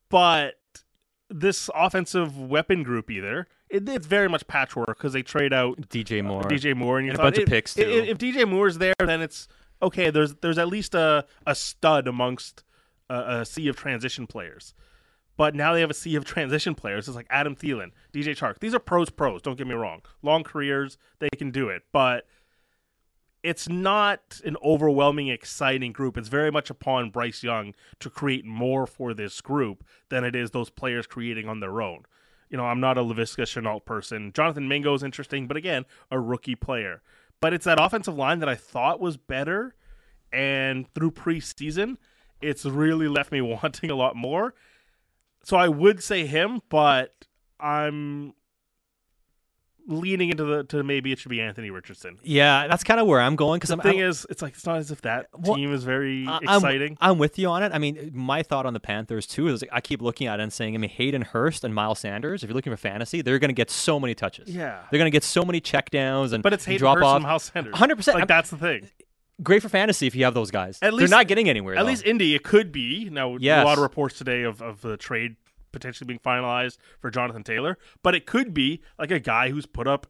[0.09, 0.55] But
[1.29, 6.19] this offensive weapon group, either it, it's very much patchwork because they trade out DJ
[6.19, 6.43] uh, Moore.
[6.43, 8.11] DJ Moore and, you And a bunch of picks, if- too.
[8.11, 9.47] If, DJ Moore's there, then it's
[9.81, 10.09] okay.
[10.09, 12.63] There's there's at least a a stud amongst
[13.09, 14.73] a, a sea of transition players.
[15.37, 17.07] But now they have a sea of transition players.
[17.07, 18.59] It's like Adam Thielen, DJ Chark.
[18.59, 19.41] These are pros, pros.
[19.41, 20.01] Don't get me wrong.
[20.21, 21.83] Long careers, they can do it.
[21.91, 22.25] But
[23.43, 26.17] it's not an overwhelming, exciting group.
[26.17, 30.51] It's very much upon Bryce Young to create more for this group than it is
[30.51, 32.03] those players creating on their own.
[32.49, 34.31] You know, I'm not a Laviska Shenault person.
[34.33, 37.01] Jonathan Mingo is interesting, but again, a rookie player.
[37.41, 39.75] But it's that offensive line that I thought was better,
[40.31, 41.97] and through preseason,
[42.41, 44.53] it's really left me wanting a lot more.
[45.43, 47.25] So I would say him, but
[47.59, 48.33] I'm
[49.87, 52.19] leaning into the to maybe it should be Anthony Richardson.
[52.21, 54.53] yeah, that's kind of where I'm going because The I'm thing I'm- is, it's like
[54.53, 56.97] it's not as if that Well, team is very I- I'm- exciting.
[56.99, 57.71] I'm, with you on it.
[57.73, 60.43] I mean, my thought on the Panthers too is like, I keep looking at it
[60.43, 62.43] and saying, I mean, Hayden Hurst and Miles Sanders.
[62.43, 64.49] If you're looking for fantasy, they're going to get so many touches.
[64.53, 64.81] Yeah.
[64.91, 67.15] they're going to get so many checkdowns and but it's Hayden drop Hurst off.
[67.17, 67.73] and Miles Sanders.
[67.75, 68.07] 100%.
[68.07, 68.89] Like I'm- that's the thing.
[69.43, 70.79] Great for fantasy if you have those guys.
[70.81, 71.75] At least, they're not getting anywhere.
[71.75, 71.87] At though.
[71.89, 73.07] least Indy, it could be.
[73.11, 73.61] Now, Yes.
[73.61, 75.35] a lot of reports today of, of the trade
[75.77, 79.87] potentially being finalized for Jonathan Taylor, but it could be like a guy who's put
[79.87, 80.07] up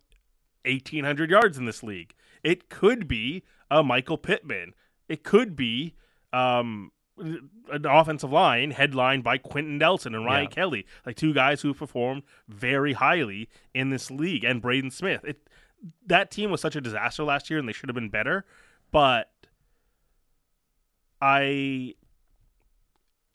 [0.65, 2.13] 1,800 yards in this league.
[2.43, 4.73] It could be a Michael Pittman.
[5.10, 5.95] It could be
[6.32, 10.49] um, an offensive line headlined by Quenton Nelson and Ryan Yeah.
[10.49, 15.23] Kelly, like two guys who performed very highly in this league, and Braden Smith.
[15.23, 15.47] It
[16.06, 18.45] that team was such a disaster last year, and they should have been better.
[18.91, 19.30] But
[21.21, 21.93] I,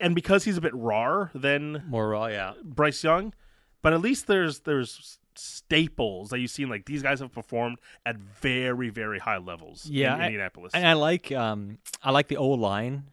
[0.03, 2.53] and because he's a bit rawer than More raw, yeah.
[2.63, 3.33] Bryce Young,
[3.81, 6.69] but at least there's there's staples that you've seen.
[6.69, 9.87] Like these guys have performed at very very high levels.
[9.87, 10.73] Yeah, in I- Indianapolis.
[10.75, 13.05] And I like um I like the O line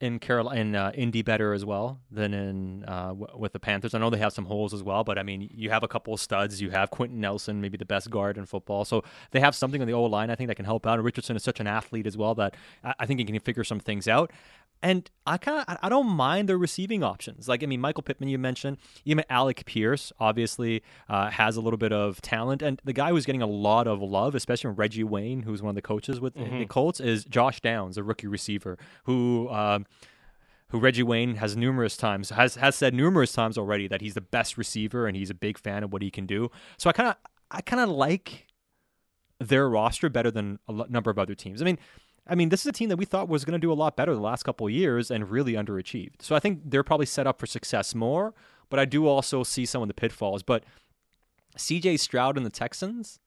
[0.00, 3.94] in Carolina in uh, Indy better as well than in uh, w- with the Panthers.
[3.94, 6.12] I know they have some holes as well, but I mean you have a couple
[6.12, 6.60] of studs.
[6.60, 8.84] You have Quenton Nelson, maybe the best guard in football.
[8.84, 10.30] So they have something on the O line.
[10.30, 10.94] I think that can help out.
[10.94, 13.64] And Richardson is such an athlete as well that I, I think he can figure
[13.64, 14.30] some things out.
[14.84, 17.48] And I kind of I don't mind their receiving options.
[17.48, 21.78] Like I mean, Michael Pittman you mentioned, even Alec Pierce obviously uh, has a little
[21.78, 25.02] bit of talent, and the guy who's getting a lot of love, especially from Reggie
[25.02, 28.78] Wayne, who's one of the coaches with the Colts, is Josh Downs, a rookie receiver
[29.04, 29.48] who.
[29.48, 29.86] Um,
[30.68, 34.20] who Reggie Wayne has numerous times has has said numerous times already that he's the
[34.20, 36.50] best receiver and he's a big fan of what he can do.
[36.78, 37.16] So I kind of
[37.48, 38.48] I kind of like
[39.38, 41.62] their roster better than a number of other teams.
[41.62, 41.78] I mean,
[42.26, 43.96] I mean, this is a team that we thought was going to do a lot
[43.96, 46.22] better the last couple years and really underachieved.
[46.22, 48.32] So I think they're probably set up for success more,
[48.70, 50.42] but I do also see some of the pitfalls.
[50.42, 50.64] But
[51.58, 53.20] CJ Stroud and the Texans,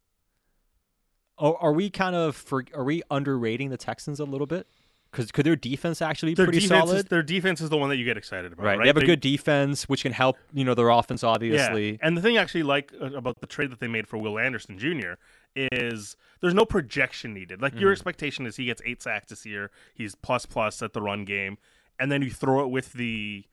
[1.38, 4.68] are, are we kind of for, are we underrating the Texans a little bit?
[5.12, 6.98] Because could their defense actually be their pretty defense solid?
[6.98, 8.66] is their defense is the one that you get excited about.
[8.66, 8.78] Right.
[8.78, 8.84] Right.
[8.84, 11.92] They have a good defense, which can help, you know, their offense, obviously.
[11.92, 11.98] Yeah.
[12.02, 14.38] And the thing I actually like uh, about the trade that they made for Will
[14.38, 15.14] Anderson Jr.
[15.56, 17.62] is there's no projection needed.
[17.62, 17.82] Like Mm-hmm.
[17.82, 21.26] your expectation is he gets eight sacks this year, he's plus plus at the run
[21.26, 21.58] game,
[22.00, 23.46] and then you throw it with the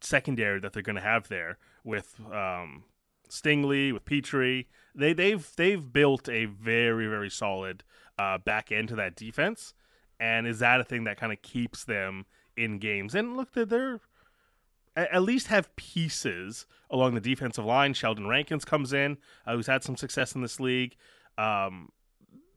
[0.00, 2.84] secondary that they're going to have there with um,
[3.28, 4.64] Stingley, with Pitre.
[4.94, 7.84] They they've they've built a very very solid
[8.18, 9.72] uh, back end to that defense,
[10.20, 13.14] and is that a thing that kind of keeps them in games?
[13.16, 14.00] And look, they're, they're
[14.96, 17.94] at least have pieces along the defensive line.
[17.94, 20.94] Sheldon Rankins comes in, uh, who's had some success in this league.
[21.38, 21.88] Um,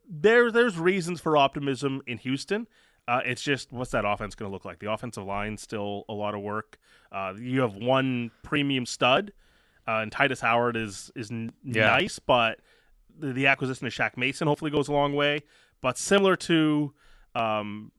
[0.09, 2.67] there, there's reasons for optimism in Houston.
[3.07, 4.79] Uh, it's just what's that offense going to look like?
[4.79, 6.77] The offensive line still a lot of work.
[7.11, 9.33] Uh, you have one premium stud,
[9.87, 11.87] uh, and Tytus Howard is is n- Yeah.
[11.87, 12.59] nice, but
[13.19, 15.41] the, the acquisition of Shaq Mason hopefully goes a long way.
[15.81, 16.93] But similar to
[17.35, 17.91] um,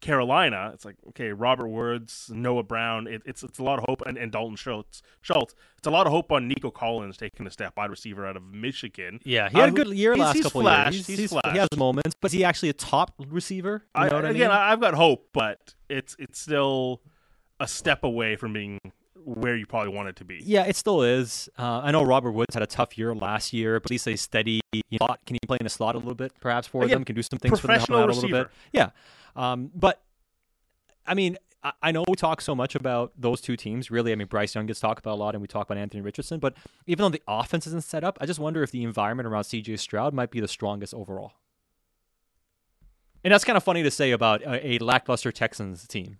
[0.00, 3.06] Carolina, it's like okay, Robert Woods, Noah Brown.
[3.06, 5.00] It, it's it's a lot of hope, and, and Dalton Schultz.
[5.20, 5.54] Schultz.
[5.78, 8.42] It's a lot of hope on Nico Collins taking a step wide receiver out of
[8.42, 9.20] Michigan.
[9.22, 11.06] Yeah, he had Uh, a good year he's- last he's couple flashed, years.
[11.06, 13.84] he's he has moments, but is he actually a top receiver?
[13.96, 14.50] You I, know what I again, mean?
[14.50, 17.00] I, I've got hope, but it's it's still
[17.60, 18.80] a step away from being
[19.24, 20.40] where you probably want it to be.
[20.44, 21.48] yeah, it still is.
[21.58, 24.16] Uh, I know Robert Woods had a tough year last year, but at least a
[24.16, 24.60] steady
[24.96, 25.20] slot.
[25.26, 27.04] Can he play in a slot a little bit, perhaps for Again, them?
[27.04, 28.48] Can do some things for them help them professional out a little bit.
[28.72, 28.90] Yeah,
[29.36, 30.02] um, but
[31.06, 33.90] I mean, I, I know we talk so much about those two teams.
[33.90, 36.00] Really, I mean, Bryce Young gets talked about a lot, and we talk about Anthony
[36.00, 36.40] Richardson.
[36.40, 36.54] But
[36.86, 39.76] even though the offense isn't set up, I just wonder if the environment around C.J.
[39.76, 41.32] Stroud might be the strongest overall.
[43.24, 46.18] And that's kind of funny to say about a, a lackluster Texans team.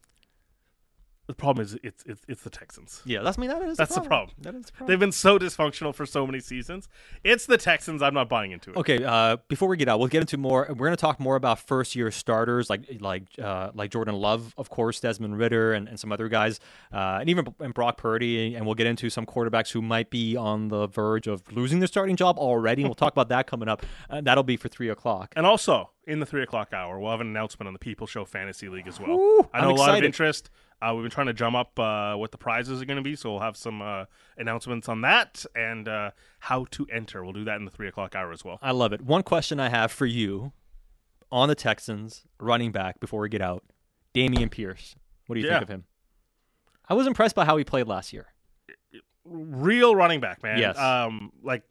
[1.28, 3.00] The problem is it's it's, it's the Texans.
[3.04, 4.36] Yeah, that's I mean that is That's the problem.
[4.40, 4.88] That is the problem.
[4.88, 6.88] They've been so dysfunctional for so many seasons.
[7.22, 8.02] It's the Texans.
[8.02, 8.76] I'm not buying into it.
[8.76, 10.66] Okay, uh, before we get out, we'll get into more.
[10.68, 14.52] We're going to talk more about first year starters like like uh, like Jordan Love,
[14.58, 16.58] of course, Desmond Ridder, and, and some other guys,
[16.92, 18.56] uh, and even and Brock Purdy.
[18.56, 21.86] And we'll get into some quarterbacks who might be on the verge of losing their
[21.86, 22.82] starting job already.
[22.82, 23.86] And we'll talk about that coming up.
[24.10, 25.32] Uh, that'll be for three o'clock.
[25.36, 28.24] And also in the three o'clock hour, we'll have an announcement on the People Show
[28.24, 29.16] Fantasy League as well.
[29.16, 30.50] Woo, I know I'm a lot of interest.
[30.82, 33.14] Uh, we've been trying to drum up uh, what the prizes are going to be,
[33.14, 34.04] so we'll have some uh,
[34.36, 37.22] announcements on that and uh, how to enter.
[37.22, 38.58] We'll do that in the three o'clock hour as well.
[38.60, 39.00] I love it.
[39.00, 40.52] One question I have for you
[41.30, 43.62] on the Texans running back before we get out,
[44.14, 44.96] Dameon Pierce.
[45.28, 45.54] What do you Yeah.
[45.54, 45.84] think of him?
[46.88, 48.32] I was impressed by how he played last year.
[49.24, 50.58] Real running back, man.
[50.58, 50.76] Yes.
[50.76, 51.62] Um, like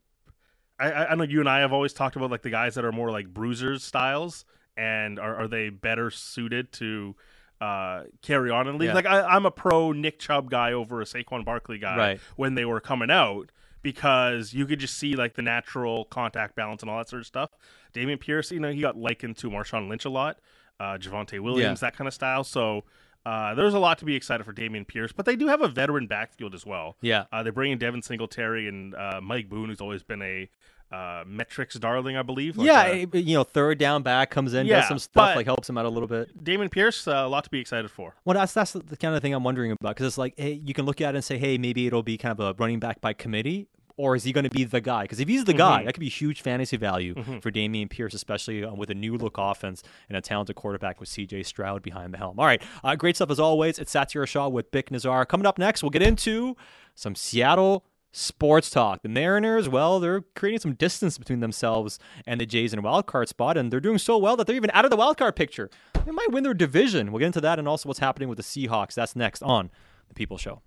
[0.80, 2.86] I, I I know you and I have always talked about like the guys that
[2.86, 4.46] are more like bruisers styles,
[4.78, 7.16] and are, are they better suited to
[7.62, 8.88] uh, carry on the league?
[8.88, 8.94] Yeah.
[8.96, 12.20] Like I, I'm a pro Nick Chubb guy over a Saquon Barkley guy Right.
[12.36, 13.52] when they were coming out
[13.84, 17.26] because you could just see like the natural contact balance and all that sort of
[17.28, 17.52] stuff.
[17.94, 20.40] Dameon Pierce, you know, he got likened to Marshawn Lynch a lot,
[20.80, 22.44] uh, Javonte Williams, that kind of style.
[22.44, 22.84] So
[23.26, 25.68] uh, there's a lot to be excited for Dameon Pierce, but they do have a
[25.68, 26.96] veteran backfield as well.
[27.02, 27.26] Yeah.
[27.32, 30.50] Uh, they bring in Devin Singletary and uh, Mike Boone, who's always been a
[30.92, 32.58] uh, metrics darling, I believe.
[32.58, 35.36] Like, yeah, uh, it- you know, third down back comes in, Yeah, does some stuff,
[35.36, 36.44] like helps him out a little bit.
[36.44, 38.16] Dameon Pierce, uh, a lot to be excited for.
[38.26, 40.74] Well, that's that's the kind of thing I'm wondering about because it's like, hey, you
[40.74, 43.00] can look at it and say, hey, maybe it'll be kind of a running back
[43.02, 45.04] by committee, or is he going to be the guy?
[45.04, 45.86] Because if he's the guy, Mhm.
[45.86, 47.42] that could be huge fantasy value Mhm.
[47.42, 51.08] for Dameon Pierce, especially uh, with a new look offense and a talented quarterback with
[51.10, 52.40] CJ Stroud behind the helm.
[52.40, 53.80] All right, uh, great stuff as always.
[53.80, 55.26] It's Satiar Shah with Bik Nizzar.
[55.28, 56.56] Coming up next, we'll get into
[56.96, 59.02] some Seattle sports talk.
[59.02, 63.06] The Mariners, well, they're creating some distance between themselves and the Jays in a wild
[63.06, 65.36] card spot, and they're doing so well that they're even out of the wild card
[65.36, 65.70] picture.
[66.06, 67.12] They might win their division.
[67.12, 68.94] We'll get into that and also what's happening with the Seahawks.
[68.94, 69.70] That's next on
[70.08, 70.62] the People Show.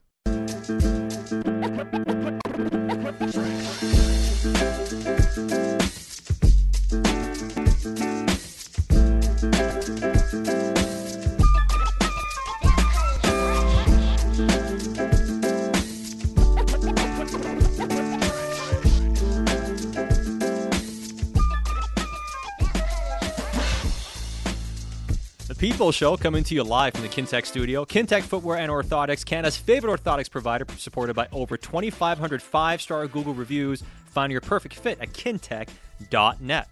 [25.54, 27.84] The People Show coming to you live from the Kintec studio.
[27.84, 33.34] Kintec Footwear and Orthotics, Canada's favorite orthotics provider, supported by over 2,500 five star Google
[33.34, 33.84] reviews.
[34.06, 36.68] Find your perfect fit at kintec.net.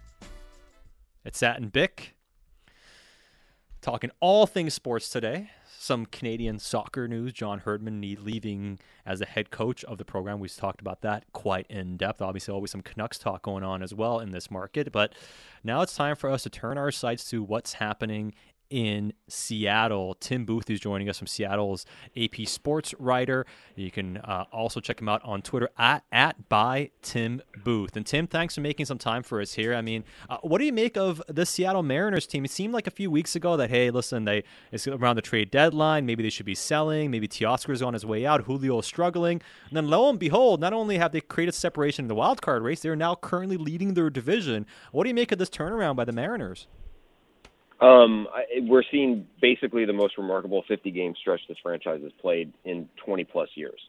[1.23, 2.11] It's Sat and Bik.
[3.81, 5.49] Talking all things sports today.
[5.79, 7.31] Some Canadian soccer news.
[7.31, 10.41] John Herdman leaving as the head coach of the program.
[10.41, 12.21] We've talked about that quite in depth.
[12.21, 14.91] Obviously, always some Canucks talk going on as well in this market.
[14.91, 15.13] But
[15.63, 18.33] now it's time for us to turn our sights to what's happening
[18.73, 20.15] in Seattle.
[20.15, 21.85] Tim Booth is joining us from Seattle's
[22.17, 23.45] AP Sports writer.
[23.75, 27.95] You can uh, also check him out on Twitter at at by Tim Booth.
[27.95, 29.75] And Tim, thanks for making some time for us here.
[29.75, 32.45] I mean, uh, what do you make of the Seattle Mariners team?
[32.45, 35.51] It seemed like a few weeks ago that hey, listen, they it's around the trade
[35.51, 36.07] deadline.
[36.07, 37.11] Maybe they should be selling.
[37.11, 38.45] Maybe Teoscar's on his way out.
[38.45, 39.39] Julio is struggling.
[39.67, 42.63] And then lo and behold, not only have they created separation in the wild card
[42.63, 44.65] race, they're now currently leading their division.
[44.91, 46.65] What do you make of this turnaround by the Mariners?
[47.83, 52.53] Um, I, we're seeing basically the most remarkable 50 game stretch this franchise has played
[52.63, 53.79] in 20 plus years.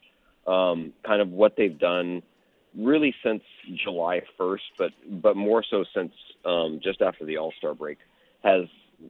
[0.48, 2.22] Um, kind of what they've done
[2.76, 3.42] really since
[3.84, 4.90] July 1st, but
[5.22, 6.12] but more so since
[6.44, 7.98] um, just after the All Star break
[8.42, 8.64] has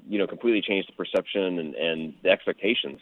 [0.07, 3.01] you know completely changed the perception and, and the expectations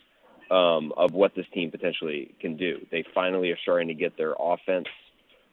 [0.53, 2.79] um, of what this team potentially can do.
[2.93, 4.87] They finally are starting to get their offense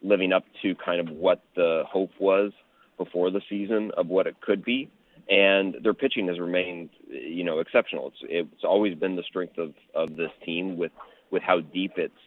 [0.04, 2.52] living up to kind of what the hope was
[3.00, 4.92] before the season of what it could be
[5.30, 8.08] and their pitching has remained, you know, exceptional.
[8.08, 10.92] It's it's always been the strength of of this team with
[11.32, 12.18] with how deep its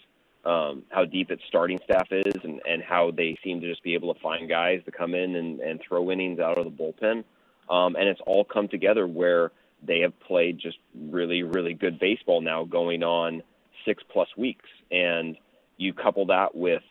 [0.45, 3.95] um, how deep its starting staff is, and and how they seem to just be
[3.95, 7.25] able to find guys to come in and and throw innings out of the bullpen,
[7.69, 9.51] um, and it's all come together where
[9.85, 13.43] they have played just really really good baseball now, going on
[13.85, 15.37] six plus weeks, and
[15.77, 16.83] you couple that with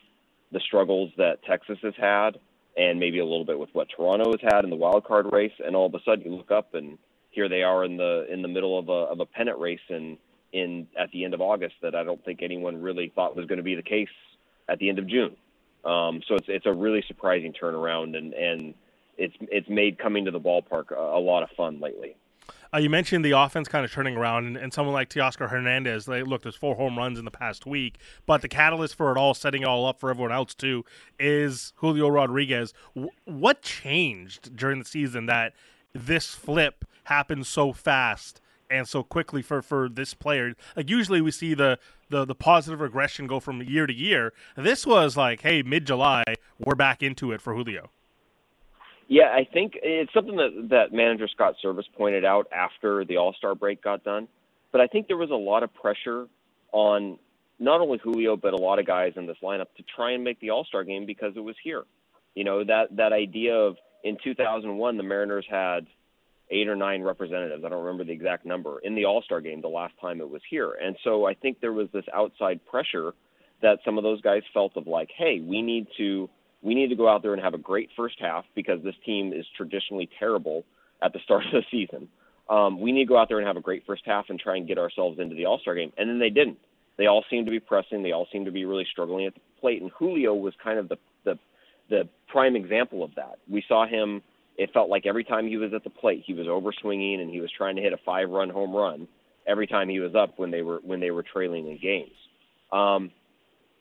[0.52, 2.38] the struggles that Texas has had
[2.78, 5.54] and maybe a little bit with what Toronto has had in the wild card race,
[5.66, 6.98] and all of a sudden you look up and
[7.32, 10.18] here they are in the in the middle of a of a pennant race in
[10.54, 13.58] in at the end of August that I don't think anyone really thought was going
[13.58, 14.10] to be the case
[14.70, 15.36] at the end of June.
[15.84, 18.74] Um, so it's it's a really surprising turnaround, and and
[19.18, 22.16] it's it's made coming to the ballpark a, a lot of fun lately.
[22.74, 26.06] Uh, you mentioned the offense kind of turning around, and, and someone like Teoscar Hernandez.
[26.06, 29.18] They look, there's four home runs in the past week, but the catalyst for it
[29.18, 30.86] all, setting it all up for everyone else too,
[31.20, 32.74] is Julio Rodriguez.
[32.96, 35.54] W- what changed during the season that
[35.94, 40.54] this flip happened so fast and so quickly for, for this player?
[40.76, 41.78] Like usually we see the,
[42.10, 44.34] the the positive regression go from year to year.
[44.56, 46.24] This was like, hey, mid July,
[46.60, 47.90] we're back into it for Julio.
[49.12, 53.34] Yeah, I think it's something that that manager Scott Servais pointed out after the All
[53.34, 54.30] Star break got done.
[54.72, 56.28] But I think there was a lot of pressure
[56.72, 57.20] on
[57.60, 60.40] not only Julio but a lot of guys in this lineup to try and make
[60.40, 61.84] the All Star game because it was here.
[62.36, 65.88] You know that that idea of in 2001 the Mariners had
[66.50, 67.66] eight or nine representatives.
[67.66, 70.30] I don't remember the exact number in the All Star game the last time it
[70.30, 70.72] was here.
[70.82, 73.12] And so I think there was this outside pressure
[73.62, 76.30] that some of those guys felt of like, hey, we need to
[76.62, 79.34] we need to go out there and have a great first half because this team
[79.34, 80.64] is traditionally terrible
[81.02, 82.08] at the start of the season.
[82.50, 84.58] Um, we need to go out there and have a great first half and try
[84.58, 85.94] and get ourselves into the All Star game.
[85.98, 86.58] And then they didn't.
[86.98, 88.04] They all seemed to be pressing.
[88.04, 89.82] They all seemed to be really struggling at the plate.
[89.82, 91.40] And Julio was kind of the the
[91.90, 93.40] the prime example of that.
[93.50, 94.22] We saw him.
[94.58, 97.32] It felt like every time he was at the plate, he was over swinging and
[97.32, 99.08] he was trying to hit a five run home run
[99.48, 102.12] every time he was up when they were when they were trailing in games.
[102.72, 103.12] Um,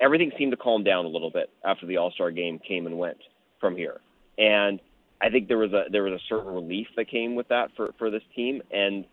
[0.01, 2.99] everything seemed to calm down a little bit after the All Star game came and
[2.99, 3.19] went
[3.61, 4.01] from here,
[4.39, 4.81] and
[5.21, 7.91] I think there was a there was a certain relief that came with that for
[7.99, 9.05] for this team, and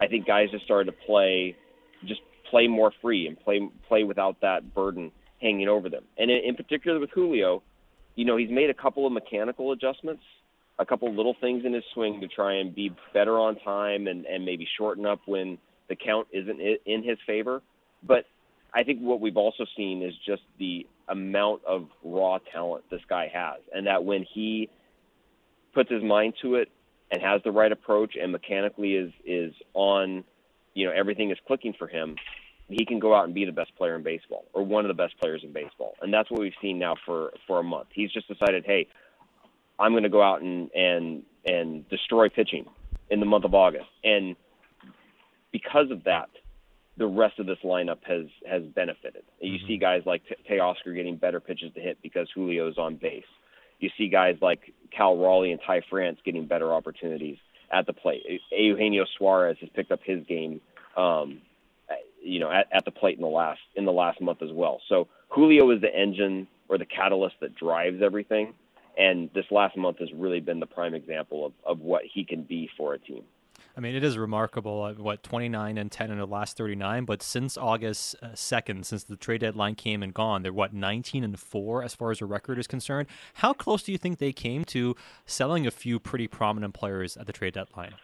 [0.00, 1.56] I think guys just started to play,
[2.06, 6.04] just play more free and play play without that burden hanging over them.
[6.18, 7.62] And in, in particular with Julio,
[8.16, 10.22] you know, he's made a couple of mechanical adjustments,
[10.78, 14.26] a couple little things in his swing to try and be better on time and
[14.26, 17.62] and maybe shorten up when the count isn't in his favor.
[18.02, 18.24] But
[18.74, 23.30] I think what we've also seen is just the amount of raw talent this guy
[23.32, 24.70] has, and that when he
[25.74, 26.68] puts his mind to it
[27.10, 30.24] and has the right approach and mechanically is is on,
[30.74, 32.16] you know, everything is clicking for him,
[32.68, 34.94] he can go out and be the best player in baseball or one of the
[34.94, 35.94] best players in baseball.
[36.00, 37.88] And that's what we've seen now for for a month.
[37.92, 38.88] He's just decided, hey,
[39.78, 42.66] I'm going to go out and and and destroy pitching
[43.10, 43.88] in the month of August.
[44.04, 44.36] And
[45.50, 46.30] because of that,
[46.96, 49.22] the rest of this lineup has has benefited.
[49.40, 49.66] You mm-hmm.
[49.66, 53.24] see guys like Teoscar getting better pitches to hit because Julio's on base.
[53.78, 57.38] You see guys like Cal Raleigh and Ty France getting better opportunities
[57.72, 58.22] at the plate.
[58.50, 60.60] Eugenio Suarez has picked up his game,
[60.96, 61.40] um,
[62.22, 64.80] you know, at, at the plate in the last in the last month as well.
[64.88, 68.52] So Julio is the engine or the catalyst that drives everything,
[68.98, 72.42] and this last month has really been the prime example of, of what he can
[72.42, 73.24] be for a team.
[73.76, 74.82] I mean, it is remarkable.
[74.82, 79.04] Uh, what 29 and 10 in the last 39, but since August uh, 2nd, since
[79.04, 82.26] the trade deadline came and gone, they're what 19 and four as far as the
[82.26, 83.08] record is concerned.
[83.34, 87.26] How close do you think they came to selling a few pretty prominent players at
[87.26, 87.94] the trade deadline?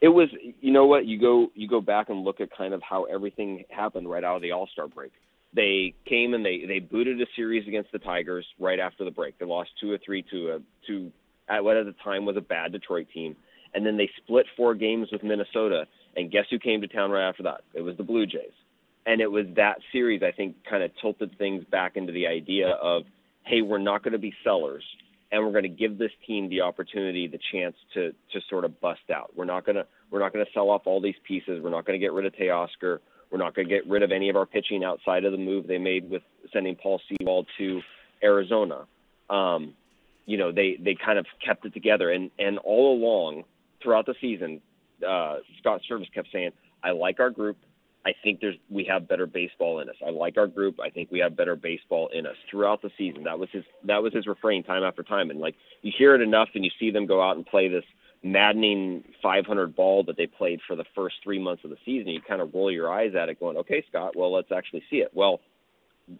[0.00, 0.28] It was,
[0.60, 3.64] you know what, you go you go back and look at kind of how everything
[3.68, 5.12] happened right out of the All Star break.
[5.54, 9.38] They came and they they booted a series against the Tigers right after the break.
[9.38, 11.10] They lost two or three to a to
[11.48, 13.34] at what at the time was a bad Detroit team
[13.74, 15.86] and then they split four games with Minnesota.
[16.16, 17.62] And guess who came to town right after that?
[17.74, 18.52] It was the Blue Jays.
[19.06, 22.70] And it was that series, I think, kind of tilted things back into the idea
[22.70, 23.04] of,
[23.44, 24.84] hey, we're not going to be sellers,
[25.30, 28.80] and we're going to give this team the opportunity, the chance to to sort of
[28.80, 29.30] bust out.
[29.36, 31.60] We're not going to we're not going to sell off all these pieces.
[31.62, 32.98] We're not going to get rid of Teoscar.
[33.30, 35.66] We're not going to get rid of any of our pitching outside of the move
[35.66, 37.80] they made with sending Paul Sewald to
[38.22, 38.86] Arizona.
[39.28, 39.74] Um,
[40.26, 43.44] you know, they they kind of kept it together, and and all along
[43.82, 44.60] throughout the season,
[45.06, 47.56] uh, Scott Servais kept saying, "I like our group.
[48.04, 49.96] I think there's we have better baseball in us.
[50.04, 50.80] I like our group.
[50.80, 54.02] I think we have better baseball in us." Throughout the season, that was his that
[54.02, 55.30] was his refrain time after time.
[55.30, 57.84] And like you hear it enough, and you see them go out and play this
[58.22, 62.08] maddening 500 ball that they played for the first three months of the season.
[62.08, 64.16] You kind of roll your eyes at it, going, "Okay, Scott.
[64.16, 65.40] Well, let's actually see it." Well,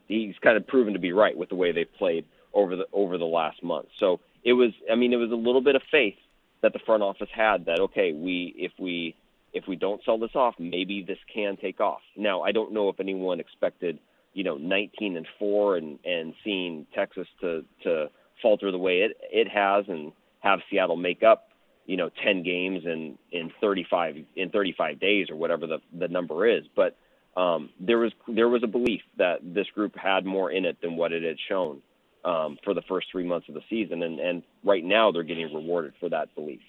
[0.06, 3.18] he's kind of proven to be right with the way they've played over the over
[3.18, 3.88] the last month.
[3.98, 6.16] So it was, I mean, it was a little bit of faith
[6.62, 9.14] that the front office had that okay we if we
[9.52, 12.00] if we don't sell this off maybe this can take off.
[12.16, 13.98] Now i don't know if anyone expected
[14.34, 18.10] you know 19 and 4 and and seeing texas to to
[18.42, 21.48] falter the way it it has and have seattle make up
[21.88, 26.46] you know 10 games in in 35 in 35 days or whatever the the number
[26.46, 26.64] is.
[26.76, 26.96] But
[27.36, 30.96] um there was there was a belief that this group had more in it than
[30.96, 31.82] what it had shown
[32.24, 35.52] um, for the first three months of the season, and and right now they're getting
[35.54, 36.60] rewarded for that belief.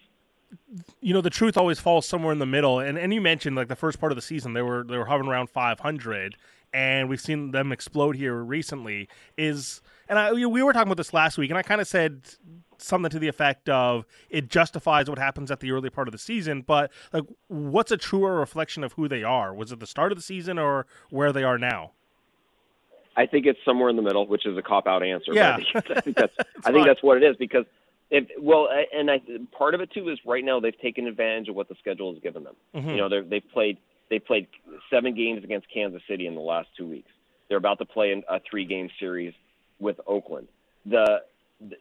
[1.00, 3.68] You know, the truth always falls somewhere in the middle, and and you mentioned like
[3.68, 6.36] the first part of the season they were they were hovering around 500,
[6.74, 9.08] and we've seen them explode here recently.
[9.38, 12.24] Is and I we were talking about this last week, and I kind of said
[12.82, 16.18] something to the effect of it justifies what happens at the early part of the
[16.18, 19.54] season, but like what's a truer reflection of who they are?
[19.54, 21.92] Was it the start of the season or where they are now?
[23.20, 25.34] I think it's somewhere in the middle, which is a cop out answer.
[25.34, 25.56] Yeah.
[25.56, 27.66] I think, I think that's I think that's what it is because
[28.10, 31.56] if well, and I part of it too is right now they've taken advantage of
[31.56, 32.56] what the schedule has given them.
[32.74, 32.90] Mm-hmm.
[32.92, 33.78] You know, they they've played
[34.10, 34.48] they played
[34.90, 37.12] seven games against Kansas City in the last two weeks.
[37.50, 39.34] They're about to play a three game series
[39.80, 40.48] with Oakland.
[40.86, 41.24] The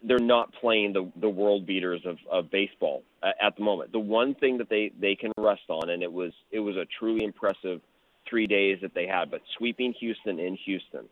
[0.02, 3.92] they're not playing the the world beaters of of baseball at the moment.
[3.92, 6.84] The one thing that they they can rest on, and it was it was a
[6.98, 7.80] truly impressive
[8.28, 11.08] three days that they had, but sweeping Houston in Houston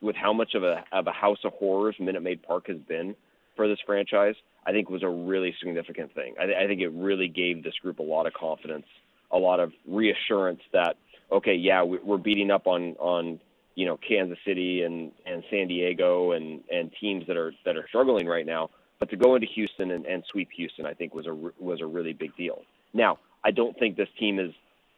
[0.00, 3.14] with how much of a of a house of horrors Minute Maid Park has been
[3.56, 6.34] for this franchise, I think was a really significant thing.
[6.40, 8.86] I, I think it really gave this group a lot of confidence,
[9.30, 10.96] a lot of reassurance that
[11.30, 13.40] okay, yeah, we're beating up on on
[13.74, 17.86] you know Kansas City and and San Diego and and teams that are that are
[17.88, 21.26] struggling right now, but to go into Houston and, and sweep Houston, I think was
[21.26, 22.62] a was a really big deal.
[22.94, 24.52] Now, I don't think this team is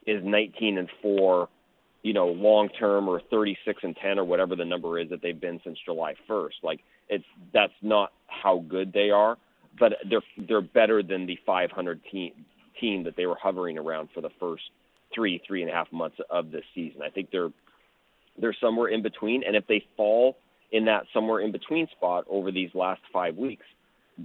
[0.07, 1.49] is 19 and four
[2.03, 5.41] you know, long term or 36 and 10 or whatever the number is that they've
[5.41, 6.63] been since July 1st.
[6.63, 9.37] Like it's that's not how good they are,
[9.79, 12.33] but they're they're better than the 500 team
[12.81, 14.63] team that they were hovering around for the first
[15.15, 17.03] three three and a half months of this season.
[17.03, 17.51] I think they're
[18.41, 20.39] they're somewhere in between, and if they fall
[20.73, 23.67] in that somewhere in between spot over these last five weeks,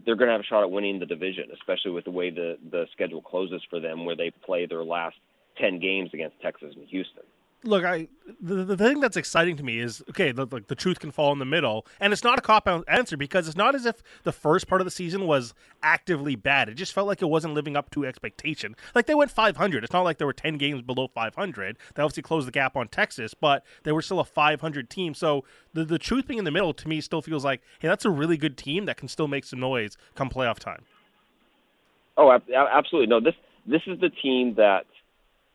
[0.06, 2.58] they're going to have a shot at winning the division, especially with the way the
[2.72, 5.18] the schedule closes for them, where they play their last
[5.58, 7.24] 10 games against Texas and Houston
[7.66, 8.08] look, I
[8.42, 11.32] the, the thing that's exciting to me is okay, the, like the truth can fall
[11.32, 14.02] in the middle, and it's not a cop out answer because it's not as if
[14.24, 15.54] the first part of the season was
[15.84, 16.70] actively bad.
[16.70, 18.76] It just felt like it wasn't living up to expectation.
[18.94, 19.84] Like they went 500.
[19.84, 21.78] It's not like there were 10 games below 500.
[21.94, 25.14] They obviously closed the gap on Texas, but they were still a 500 team.
[25.14, 25.44] So
[25.74, 28.12] the the truth being in the middle to me still feels like hey, that's a
[28.12, 30.84] really good team that can still make some noise come playoff time.
[32.18, 33.08] Oh, absolutely.
[33.08, 33.36] No, this
[33.66, 34.86] this is the team that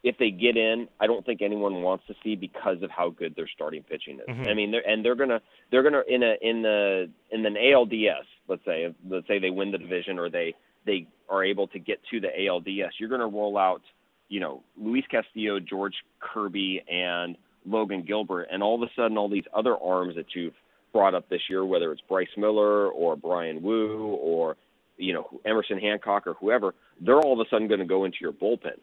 [0.02, 3.34] if they get in, I don't think anyone wants to see because of how good
[3.36, 4.26] their starting pitching is.
[4.28, 4.48] Mm-hmm.
[4.48, 5.40] I mean, they're, and they're gonna
[5.70, 9.70] they're gonna in a in the in an ALDS, let's say let's say they win
[9.70, 10.54] the division or they
[10.86, 13.82] they are able to get to the ALDS, you're gonna roll out,
[14.28, 17.36] you know, Luis Castillo, George Kirby, and
[17.66, 20.54] Logan Gilbert, and all of a sudden all these other arms that you've
[20.94, 24.56] brought up this year, whether it's Bryce Miller or Bryan Woo or
[24.96, 28.18] you know Emerson Hancock or whoever, they're all of a sudden going to go into
[28.22, 28.78] your bullpen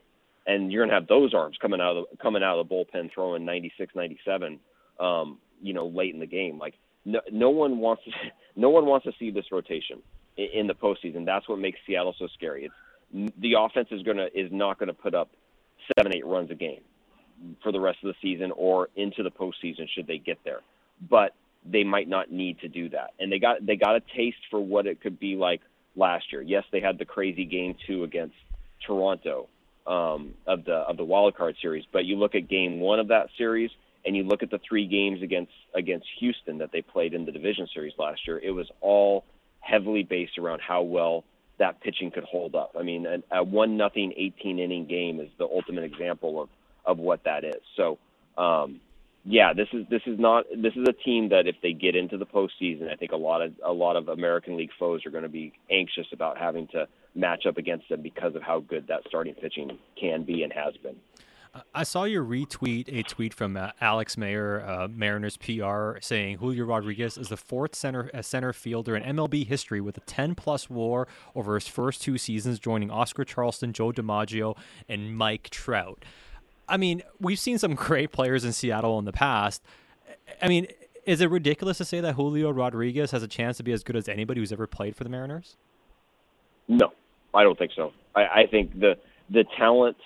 [0.48, 2.74] and you're going to have those arms coming out of the, coming out of the
[2.74, 4.60] bullpen throwing 96, 97,
[5.00, 6.58] um, you know, late in the game.
[6.58, 6.76] Like
[7.06, 8.12] no, no one wants to,
[8.56, 10.02] no one wants to see this rotation
[10.38, 11.26] in, in the postseason.
[11.26, 12.66] That's what makes Seattle so scary.
[12.66, 15.30] It's the offense is gonna is not going to put up
[15.98, 16.82] seven, eight runs a game
[17.64, 20.60] for the rest of the season or into the postseason should they get there.
[21.10, 21.34] But
[21.66, 24.60] they might not need to do that, and they got they got a taste for
[24.60, 25.62] what it could be like
[25.95, 26.41] last year.
[26.41, 28.36] Yes, they had the crazy game two against
[28.86, 29.48] Toronto
[29.88, 31.85] um, of the of the wild card series.
[31.91, 33.71] But you look at game one of that series,
[34.05, 37.31] and you look at the three games against against Houston that they played in the
[37.31, 38.39] division series last year.
[38.39, 39.25] It was all
[39.59, 41.23] heavily based around how well
[41.59, 42.75] that pitching could hold up.
[42.79, 46.49] I mean, a, a one nothing 18 inning game is the ultimate example of
[46.85, 47.61] of what that is.
[47.75, 47.97] So,
[48.38, 48.79] um,
[49.25, 52.17] yeah, this is this is not this is a team that if they get into
[52.17, 55.23] the postseason, I think a lot of a lot of American League foes are going
[55.23, 56.88] to be anxious about having to
[57.18, 60.76] match up against them because of how good that starting pitching can be and has
[60.78, 60.95] been.
[61.74, 66.65] I saw you retweet a tweet from uh, Alex Mayer, uh, Mariners PR, saying Julio
[66.65, 70.70] Rodriguez is the fourth center uh, center fielder in MLB history with a 10 plus
[70.70, 74.57] WAR over his first two seasons, joining Oscar Charleston, Joe DiMaggio,
[74.88, 76.03] and Mike Trout.
[76.70, 79.63] I mean, we've seen some great players in Seattle in the past.
[80.41, 80.68] I mean,
[81.05, 83.95] is it ridiculous to say that Julio Rodriguez has a chance to be as good
[83.95, 85.55] as anybody who's ever played for the Mariners?
[86.68, 86.91] No,
[87.38, 87.93] I don't think so.
[88.15, 88.95] I, I think the
[89.29, 89.97] the talent,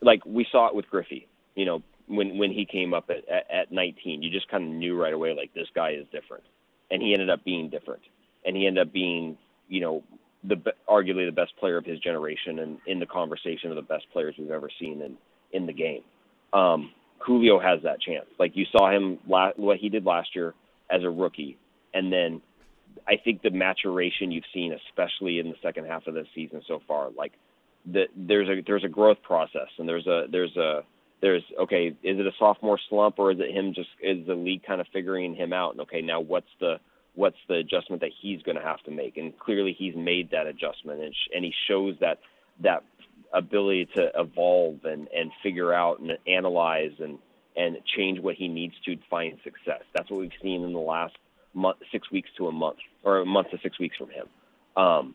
[0.00, 3.50] like we saw it with Griffey, you know, when when he came up at, at,
[3.50, 6.44] at 19, you just kind of knew right away like this guy is different,
[6.90, 8.00] and he ended up being different,
[8.46, 9.36] and he ended up being,
[9.68, 10.02] you know,
[10.42, 10.56] the
[10.88, 14.34] arguably the best player of his generation, and in the conversation of the best players
[14.38, 15.18] we've ever seen in
[15.52, 16.02] in the game.
[16.54, 18.26] Um, Julio has that chance.
[18.38, 20.54] Like you saw him la- what he did last year
[20.90, 21.58] as a rookie,
[21.92, 22.40] and then
[23.06, 26.80] I think the maturation you've seen, especially in the second half of the season so
[26.86, 27.32] far, like
[27.92, 30.82] that there's a there's a growth process and there's a there's a
[31.20, 34.62] there's okay, is it a sophomore slump or is it him just is the league
[34.66, 35.72] kind of figuring him out?
[35.72, 36.76] And okay, now what's the
[37.14, 39.16] what's the adjustment that he's going to have to make?
[39.16, 42.20] And clearly he's made that adjustment and sh- and he shows that
[42.60, 42.84] that
[43.32, 47.18] ability to evolve and and figure out and analyze and
[47.56, 49.82] and change what he needs to find success.
[49.94, 51.16] That's what we've seen in the last
[51.54, 54.26] month, six weeks to a month, or a month to six weeks from him.
[54.76, 55.14] Um,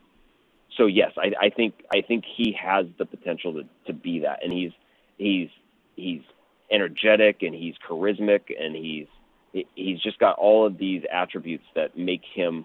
[0.76, 4.42] so yes, I, I think I think he has the potential to, to be that,
[4.42, 4.72] and he's
[5.18, 5.48] he's
[5.96, 6.22] he's
[6.70, 9.06] energetic and he's charismatic and he's
[9.74, 12.64] he's just got all of these attributes that make him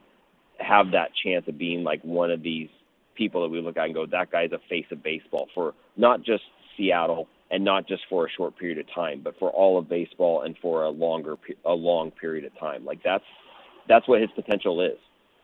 [0.59, 2.69] have that chance of being like one of these
[3.15, 6.21] people that we look at and go, that guy's a face of baseball for not
[6.21, 6.43] just
[6.77, 10.41] Seattle and not just for a short period of time, but for all of baseball
[10.41, 12.85] and for a longer a long period of time.
[12.85, 13.23] Like that's
[13.87, 14.97] that's what his potential is.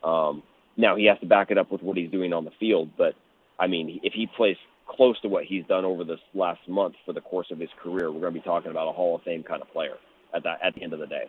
[0.04, 0.44] Um,
[0.78, 3.14] now he has to back it up with what he's doing on the field, but
[3.60, 7.14] I mean, if he plays close to what he's done over this last month for
[7.14, 9.44] the course of his career, we're going to be talking about a Hall of Fame
[9.44, 9.98] kind of player
[10.34, 11.26] at that at the end of the day.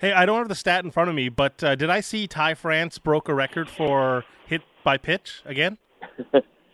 [0.00, 2.26] Hey, I don't have the stat in front of me, but uh, did I see
[2.26, 5.78] Ty France broke a record for hit by pitch again?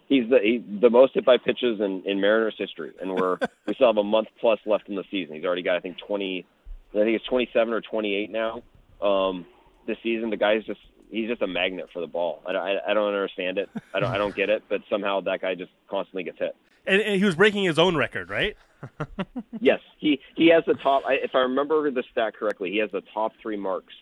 [0.08, 3.74] he's the he's the most hit by pitches in, in Mariners history, and we're we
[3.74, 5.36] still have a month plus left in the season.
[5.36, 6.46] He's already got I think twenty,
[6.90, 8.62] I think it's twenty seven or twenty eight now.
[9.00, 9.46] Um,
[9.86, 10.30] this season.
[10.30, 10.80] The guy's just
[11.10, 12.42] he's just a magnet for the ball.
[12.46, 13.68] I don't, I, I don't understand it.
[13.94, 14.64] I don't I don't get it.
[14.68, 16.56] But somehow that guy just constantly gets hit.
[16.86, 18.56] And, and he was breaking his own record, right?
[19.60, 21.02] yes, he he has the top.
[21.06, 23.94] If I remember the stat correctly, he has the top three marks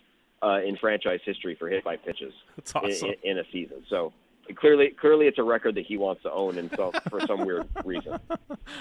[0.43, 2.33] uh, in franchise history for hit by pitches
[2.75, 3.09] awesome.
[3.23, 3.83] in, in a season.
[3.89, 4.13] So
[4.55, 7.67] clearly, clearly, it's a record that he wants to own, and so for some weird
[7.83, 8.19] reason.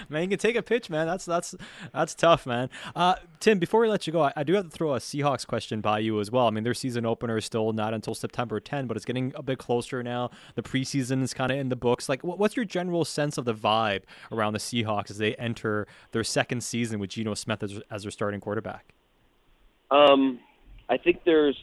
[0.09, 1.07] Man, you can take a pitch, man.
[1.07, 1.55] That's that's
[1.93, 2.69] that's tough, man.
[2.95, 5.47] Uh, Tim, before we let you go, I, I, do have to throw a Seahawks
[5.47, 6.47] question by you as well.
[6.47, 9.43] I mean, their season opener is still not until September 10, but it's getting a
[9.43, 10.31] bit closer now.
[10.55, 12.09] The preseason is kind of in the books.
[12.09, 14.03] Like, what's your general sense of the vibe
[14.33, 18.11] around the Seahawks as they enter their second season with Geno Smith as, as their
[18.11, 18.93] starting quarterback?
[19.91, 20.41] Um,
[20.89, 21.57] I think there's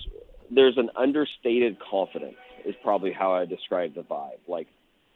[0.50, 2.36] there's an understated confidence
[2.66, 4.40] is probably how I describe the vibe.
[4.48, 4.68] Like,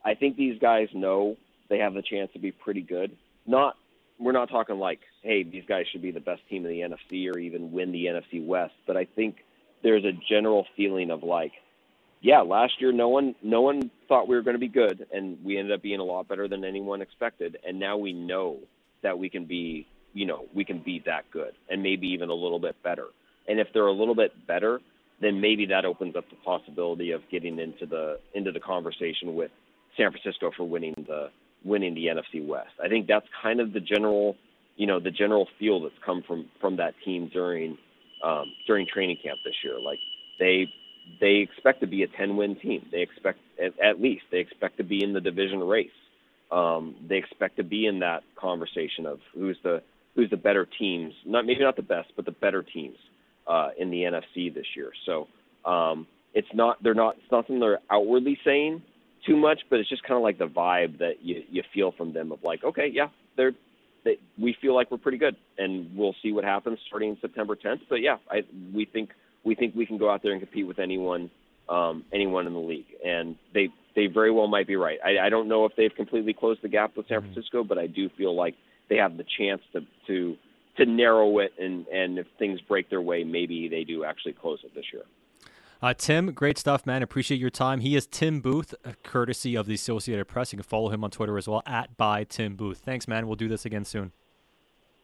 [0.04, 1.38] I think these guys know
[1.70, 3.16] they have the chance to be pretty good.
[3.46, 3.76] Not,
[4.20, 7.34] we're not talking like, hey, these guys should be the best team in the NFC
[7.34, 8.74] or even win the NFC West.
[8.86, 9.38] But I think
[9.84, 11.54] there's a general feeling of like,
[12.22, 15.38] yeah, last year no one, no one thought we were going to be good, and
[15.44, 17.58] we ended up being a lot better than anyone expected.
[17.68, 18.58] And now we know
[19.04, 22.34] that we can be, you know, we can be that good, and maybe even a
[22.34, 23.08] little bit better.
[23.48, 24.82] And if they're a little bit better,
[25.26, 29.50] then maybe that opens up the possibility of getting into the into the conversation with
[29.98, 31.30] San Francisco for winning the
[31.64, 32.74] winning the NFC West.
[32.84, 34.36] I think that's kind of the general,
[34.78, 37.78] you know, the general feel that's come from from that team during
[38.24, 39.80] um, during training camp this year.
[39.80, 40.00] Like
[40.38, 40.68] they
[41.20, 42.86] they expect to be a 10 win team.
[42.92, 43.40] They expect
[43.84, 45.90] at, least they expect to be in the division race.
[46.52, 49.82] Um, they expect to be in that conversation of who's the
[50.16, 51.14] who's the better teams.
[51.26, 52.98] Not maybe not the best, but the better teams
[53.48, 54.92] uh, in the NFC this year.
[55.06, 55.28] So
[55.70, 58.82] um, it's not they're not it's not something they're outwardly saying
[59.26, 62.14] too much, but it's just kind of like the vibe that you you feel from
[62.14, 63.54] them of like, okay, yeah, they're
[64.04, 67.82] they, we feel like we're pretty good, and we'll see what happens starting September 10th.
[67.90, 68.44] But yeah, I
[68.74, 69.10] we think
[69.44, 71.32] we think we can go out there and compete with anyone
[71.68, 75.00] um, anyone in the league, and they they very well might be right.
[75.04, 77.34] I, I don't know if they've completely closed the gap with San mm-hmm.
[77.34, 78.56] Francisco, but I do feel like
[78.90, 80.38] they have the chance to to
[80.78, 84.60] to narrow it, and and if things break their way, maybe they do actually close
[84.64, 85.04] it this year.
[85.82, 87.04] Uh, Tim, great stuff, man.
[87.04, 87.82] Appreciate your time.
[87.82, 88.74] He is Tim Booth,
[89.04, 90.54] courtesy of the Associated Press.
[90.54, 92.80] You can follow him on Twitter as well at by Tim Booth.
[92.80, 93.28] Thanks, man.
[93.28, 94.12] We'll do this again soon.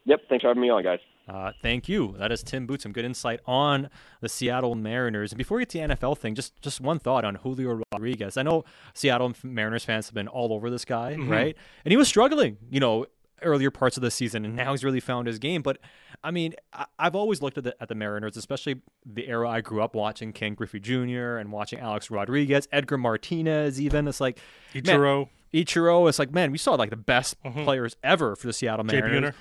[0.06, 0.22] Yep.
[0.28, 0.98] Thanks for having me on, guys.
[1.28, 2.16] Uh, thank you.
[2.18, 2.82] That is Tim Booth.
[2.82, 3.88] Some good insight on
[4.20, 5.30] the Seattle Mariners.
[5.30, 8.36] And before we get to the NFL thing, just just one thought on Julio Rodriguez.
[8.36, 8.64] I know
[8.94, 11.30] Seattle Mariners fans have been all over this guy, mm-hmm.
[11.30, 11.56] right?
[11.84, 13.06] And he was struggling, you know,
[13.42, 15.62] earlier parts of the season, and now he's really found his game.
[15.62, 15.78] But
[16.24, 19.60] I mean, I, have always looked at the, at the Mariners, especially the era I
[19.60, 21.36] grew up watching Ken Griffey Jr.
[21.36, 24.08] and watching Alex Rodriguez, Edgar Martinez, even.
[24.08, 24.38] It's like
[24.74, 25.28] Ichiro.
[25.52, 26.08] Man, Ichiro.
[26.08, 27.64] It's like, man, we saw like the best mm-hmm.
[27.64, 29.34] players ever for the Seattle Mariners.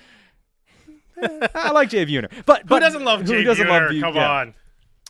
[1.55, 3.93] I like Jay Buhner, but, but who doesn't love Jay doesn't Buhner?
[3.93, 4.31] Love Come yeah.
[4.31, 4.53] on.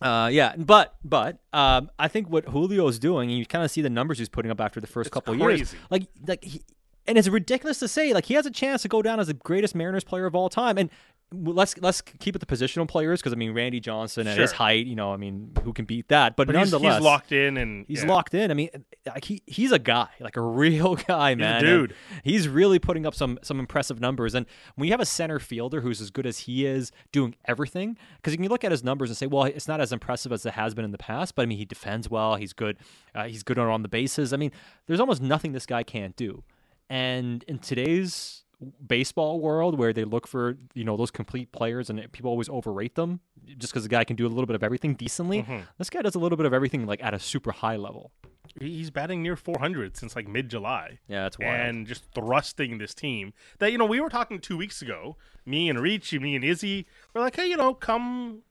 [0.01, 3.69] Uh, yeah, but but um, I think what Julio is doing, and you kind of
[3.69, 5.59] see the numbers he's putting up after the first it's couple crazy.
[5.59, 5.75] years.
[5.91, 6.61] Like like he,
[7.07, 9.33] and it's ridiculous to say like he has a chance to go down as the
[9.33, 10.77] greatest Mariners player of all time.
[10.77, 10.89] And
[11.33, 14.41] let's let's keep it the positional players because I mean Randy Johnson at sure.
[14.41, 16.35] his height, you know, I mean who can beat that?
[16.35, 18.09] But, but nonetheless, he's, he's, locked in and he's yeah.
[18.09, 18.51] locked in.
[18.51, 18.69] I mean,
[19.05, 21.61] like he he's a guy, like a real guy, man.
[21.61, 24.35] dude, and he's really putting up some some impressive numbers.
[24.35, 24.45] And
[24.75, 28.33] when you have a center fielder who's as good as he is, doing everything, because
[28.33, 30.53] you can look at his numbers and say, well, it's not as impressive as it
[30.53, 31.35] has been in the past.
[31.35, 32.35] But I mean, he defends well.
[32.35, 32.77] He's good.
[33.15, 34.33] Uh, he's good on the bases.
[34.33, 34.51] I mean,
[34.87, 36.43] there's almost nothing this guy can't do.
[36.91, 38.43] And in today's
[38.85, 42.95] baseball world where they look for you know those complete players and people always overrate
[42.95, 43.21] them
[43.57, 45.43] just because the guy can do a little bit of everything decently.
[45.43, 45.61] Mm-hmm.
[45.77, 48.11] This guy does a little bit of everything like at a super high level.
[48.59, 50.99] He's batting near 400 since like mid July.
[51.07, 51.53] Yeah, that's wild.
[51.53, 55.15] And just thrusting this team that you know we were talking two weeks ago.
[55.45, 58.41] Me and Ricci, me and Izzy, we're like, hey, you know, come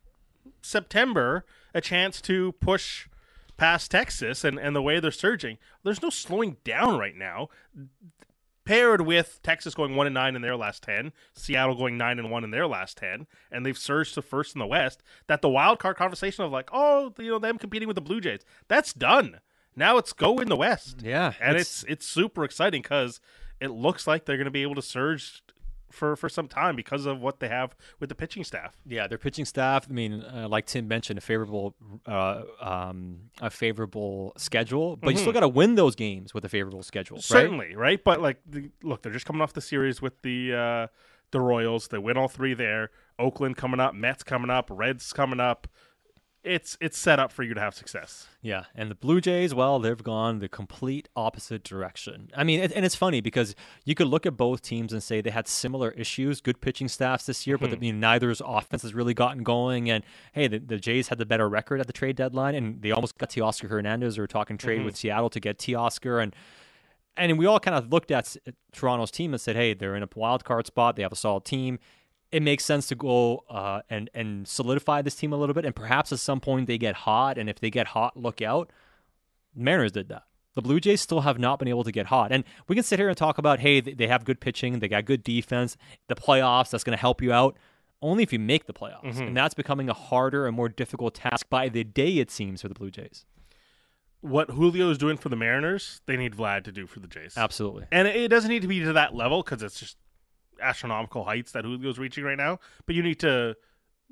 [0.62, 3.06] September, a chance to push
[3.58, 5.58] past Texas and, and the way they're surging.
[5.84, 7.50] There's no slowing down right now
[8.70, 12.30] paired with Texas going one and nine in their last ten, Seattle going nine and
[12.30, 15.02] one in their last ten, and they've surged to first in the West.
[15.26, 18.20] That the wild card conversation of like, oh, you know, them competing with the Blue
[18.20, 19.40] Jays, that's done.
[19.74, 21.02] Now it's go in the West.
[21.02, 23.20] Yeah, and it's it's, it's super exciting because
[23.58, 25.42] it looks like they're going to be able to surge
[25.90, 28.76] for for some time because of what they have with the pitching staff.
[28.86, 29.86] Yeah, their pitching staff.
[29.88, 31.74] I mean, uh, like Tim mentioned, a favorable
[32.06, 35.10] uh, um, a favorable schedule, but mm-hmm.
[35.10, 35.34] you still mm-hmm.
[35.34, 37.16] got to win those games with a favorable schedule.
[37.16, 37.24] Right?
[37.24, 38.02] Certainly, right?
[38.02, 40.86] But like, the, look, they're just coming off the series with the uh,
[41.30, 41.88] the Royals.
[41.88, 42.90] They win all three there.
[43.18, 45.68] Oakland coming up, Mets coming up, Reds coming up
[46.42, 48.28] it's it's set up for you to have success.
[48.40, 52.30] Yeah, and the Blue Jays, well, they've gone the complete opposite direction.
[52.34, 55.20] I mean, it, and it's funny because you could look at both teams and say
[55.20, 57.66] they had similar issues, good pitching staffs this year, mm-hmm.
[57.66, 59.90] but I mean, neither's offense has really gotten going.
[59.90, 62.90] And hey, the, the, Jays had the better record at the trade deadline, and they
[62.90, 64.18] almost got Teoscar Hernandez.
[64.18, 64.86] Or talking trade mm-hmm.
[64.86, 66.34] with Seattle to get Teoscar, and
[67.16, 68.36] and we all kind of looked at
[68.72, 70.96] Toronto's team and said, hey, they're in a wild card spot.
[70.96, 71.78] They have a solid team
[72.32, 75.74] it makes sense to go uh, and and solidify this team a little bit, and
[75.74, 78.70] perhaps at some point they get hot, and if they get hot, look out.
[79.54, 80.24] Mariners did that.
[80.54, 82.32] the Blue Jays still have not been able to get hot.
[82.32, 85.04] And we can sit here and talk about, hey, they have good pitching, they got
[85.04, 85.76] good defense,
[86.08, 87.56] the playoffs, that's going to help you out.
[88.02, 89.04] Only if you make the playoffs.
[89.04, 89.22] Mm-hmm.
[89.22, 92.68] And that's becoming a harder and more difficult task by the day, it seems, for
[92.68, 93.26] the Blue Jays.
[94.22, 97.34] What Julio is doing for the Mariners, they need Vlad to do for the Jays.
[97.36, 97.86] Absolutely.
[97.90, 99.96] And it doesn't need to be to that level because it's just
[100.60, 102.58] astronomical heights that Julio's reaching right now.
[102.86, 103.56] But you need to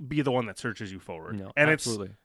[0.07, 1.39] be the one that searches you forward.
[1.39, 2.09] No, and absolutely.
[2.09, 2.17] it's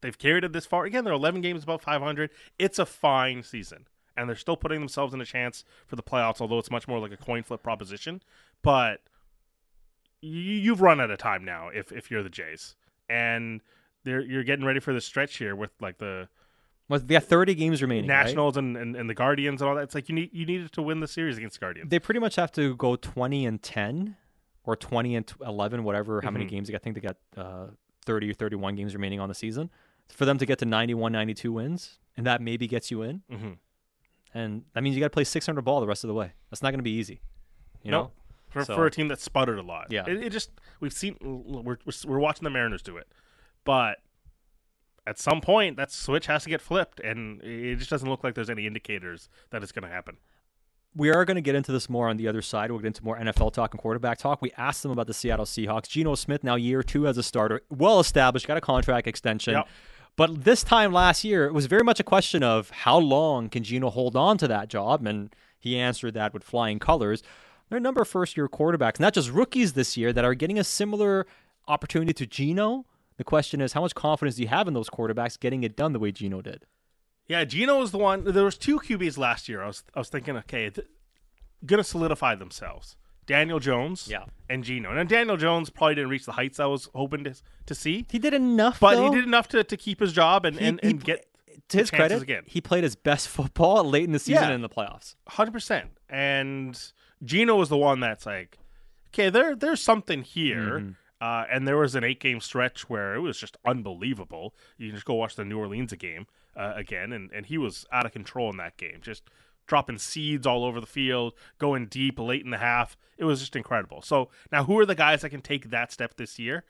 [0.00, 0.84] they've carried it this far.
[0.84, 2.30] Again, they're 11 games above 500.
[2.58, 3.86] It's a fine season,
[4.16, 6.40] and they're still putting themselves in a chance for the playoffs.
[6.40, 8.22] Although it's much more like a coin flip proposition.
[8.62, 9.00] But
[10.20, 12.76] you, you've run out of time now if if you're the Jays,
[13.08, 13.60] and
[14.04, 16.28] they're you're getting ready for the stretch here with like the
[16.88, 18.08] Well, they got 30 games remaining.
[18.08, 18.24] right?
[18.24, 19.82] Nationals and, and, and the Guardians and all that.
[19.82, 21.90] It's like you need you needed to win the series against the Guardians.
[21.90, 24.16] They pretty much have to go 20 and 10
[24.64, 26.48] or 20 and 11, whatever, how many Mhm.
[26.50, 26.80] games they got.
[26.80, 27.66] I think they got uh,
[28.06, 29.70] 30 or 31 games remaining on the season.
[30.08, 33.22] For them to get to 91, 92 wins, and that maybe gets you in.
[33.30, 33.50] mm-hmm.
[34.34, 36.32] And that means you got to play 600 ball the rest of the way.
[36.50, 37.20] That's not going to be easy.
[37.82, 38.02] You No.
[38.02, 38.10] know?
[38.50, 39.88] for, So- for a team that sputtered a lot.
[39.90, 40.04] Yeah.
[40.06, 43.06] it, it just we've seen we're, we're we're watching the Mariners do it,
[43.64, 43.98] but
[45.08, 48.34] at some point that switch has to get flipped, and it just doesn't look like
[48.34, 50.18] there's any indicators that it's going to happen.
[50.94, 52.70] We are going to get into this more on the other side.
[52.70, 54.42] We'll get into more NFL talk and quarterback talk.
[54.42, 55.88] We asked them about the Seattle Seahawks.
[55.88, 59.54] Geno Smith, now year two as a starter, well established, got a contract extension.
[59.54, 59.68] Yep.
[60.16, 63.62] But this time last year, it was very much a question of how long can
[63.62, 65.06] Geno hold on to that job?
[65.06, 67.22] And he answered that with flying colors.
[67.68, 70.34] There are a number of first year quarterbacks, not just rookies this year, that are
[70.34, 71.26] getting a similar
[71.66, 72.84] opportunity to Geno.
[73.18, 75.92] The question is, how much confidence do you have in those quarterbacks getting it done
[75.92, 76.64] the way Geno did?
[77.26, 78.24] Yeah, Geno was the one.
[78.24, 79.62] There was two QBs last year.
[79.62, 80.86] I was I was thinking, okay, th-
[81.66, 82.96] gonna solidify themselves.
[83.26, 84.24] Daniel Jones, Yeah.
[84.48, 84.96] and Geno.
[84.96, 87.34] And Daniel Jones probably didn't reach the heights I was hoping to
[87.66, 89.10] to see, He did enough, but though.
[89.10, 91.26] he did enough to, to keep his job and He- and, he get
[91.68, 92.44] to his credit, again.
[92.46, 94.54] he played his best football late in the season Yeah.
[94.54, 95.16] in the playoffs.
[95.26, 95.90] Hundred percent.
[96.08, 96.80] And
[97.22, 98.56] Geno was the one that's like,
[99.08, 100.78] okay, there there's something here.
[100.78, 100.90] Mm-hmm.
[101.20, 104.54] Uh, and there was an eight game stretch where it was just unbelievable.
[104.76, 107.86] You can just go watch the New Orleans game uh, again, and, and he was
[107.92, 109.24] out of control in that game, just
[109.66, 112.96] dropping seeds all over the field, going deep late in the half.
[113.16, 114.00] It was just incredible.
[114.00, 116.64] So now, who are the guys that can take that step this year?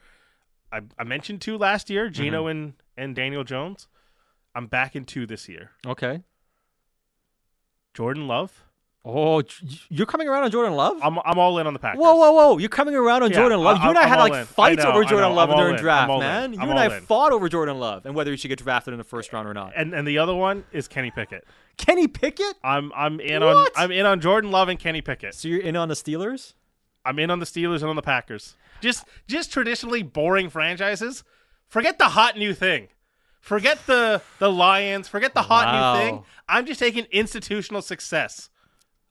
[0.72, 2.48] I, I mentioned two last year, Geno Mm-hmm.
[2.50, 3.86] and and Daniel Jones.
[4.54, 5.70] I'm back in two this year.
[5.86, 6.22] Okay.
[7.94, 8.64] Jordan Love.
[9.10, 9.42] Oh,
[9.88, 10.98] you're coming around on Jordan Love?
[11.02, 11.98] I'm I'm all in on the Packers.
[12.00, 12.58] Whoa, whoa, whoa!
[12.58, 13.78] You're coming around on Yeah, Jordan Love.
[13.78, 14.44] I- You and I I'm had like in.
[14.44, 15.34] Fights know, over Jordan.
[15.34, 15.80] Love during in.
[15.80, 16.52] draft, man.
[16.52, 17.02] You and I in.
[17.04, 19.54] fought over Jordan Love and whether he should get drafted in the first round or
[19.54, 19.72] not.
[19.74, 21.44] And and the other one is Kenny Pickett.
[21.78, 22.56] Kenny Pickett?
[22.62, 23.56] I'm I'm in What?
[23.56, 25.34] on I'm in on Jordan Love and Kenny Pickett.
[25.34, 26.52] So you're in on the Steelers?
[27.04, 28.56] I'm in on the Steelers and on the Packers.
[28.82, 31.24] Just just traditionally boring franchises.
[31.66, 32.88] Forget the hot new thing.
[33.40, 35.08] Forget the the Lions.
[35.08, 35.94] Forget the hot Wow.
[35.94, 36.24] new thing.
[36.46, 38.50] I'm just taking institutional success.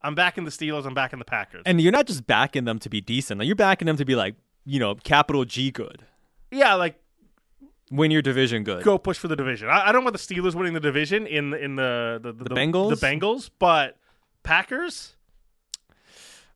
[0.02, 0.86] I'm backing the Steelers.
[0.86, 1.64] I'm backing the Packers.
[1.66, 3.40] And you're not just backing them to be decent.
[3.40, 4.36] Like you're backing them to be like,
[4.66, 6.04] you know, capital G good.
[6.52, 7.00] yeah, like
[7.90, 8.84] Win your division good.
[8.84, 9.70] go push for the division.
[9.70, 13.00] I, I don't want the Steelers winning the division in in the the, the, Bengals?
[13.00, 13.98] The Bengals, but
[14.44, 15.16] Packers.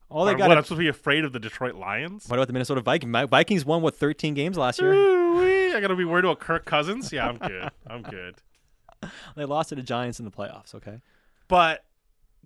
[0.10, 0.58] All they got what?
[0.58, 2.28] I'm supposed to be afraid of the Detroit Lions.
[2.28, 3.10] What about the Minnesota Vikings?
[3.14, 4.92] Mi- Vikings won what 13 games last year.
[4.92, 5.74] Ooh-wee.
[5.74, 7.14] I gotta be worried about Kirk Cousins.
[7.14, 7.70] Yeah, I'm good.
[7.88, 8.36] I'm good.
[9.36, 11.02] They lost to the Giants in the playoffs, okay?
[11.48, 11.84] But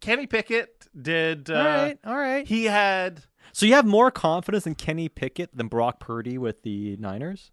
[0.02, 1.50] Kenny Pickett did.
[1.50, 2.48] Uh, all right, all right.
[2.48, 3.24] He had.
[3.54, 7.52] So you have more confidence in Kenny Pickett than Brock Purdy with the Niners?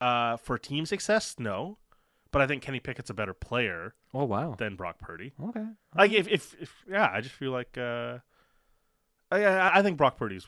[0.00, 1.78] Uh, for team success, no.
[2.32, 4.56] But I think Kenny Pickett's a better player Oh wow.
[4.58, 5.32] than Brock Purdy.
[5.42, 5.64] Okay.
[5.96, 8.18] Like if, if, if yeah, I just feel like uh,
[9.30, 10.46] I- I, I think Brock Purdy's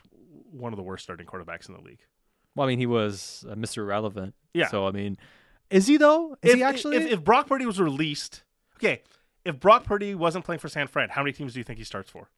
[0.51, 2.01] one of the worst starting quarterbacks in the league.
[2.55, 3.79] Well, I mean, he was uh, Mr.
[3.79, 4.35] Irrelevant.
[4.53, 4.67] Yeah.
[4.69, 5.17] So I mean,
[5.71, 6.37] is he though?
[6.43, 6.97] Is if, he actually?
[6.97, 8.43] If, if Brock Purdy was released,
[8.77, 9.03] okay.
[9.45, 11.85] If Brock Purdy wasn't playing for San Fran, how many teams do you think he
[11.85, 12.29] starts for?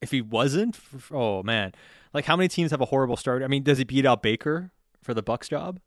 [0.00, 0.78] if he wasn't,
[1.10, 1.72] oh man,
[2.12, 3.42] like how many teams have a horrible start?
[3.42, 4.70] I mean, does he beat out Baker
[5.02, 5.80] for the Bucs job?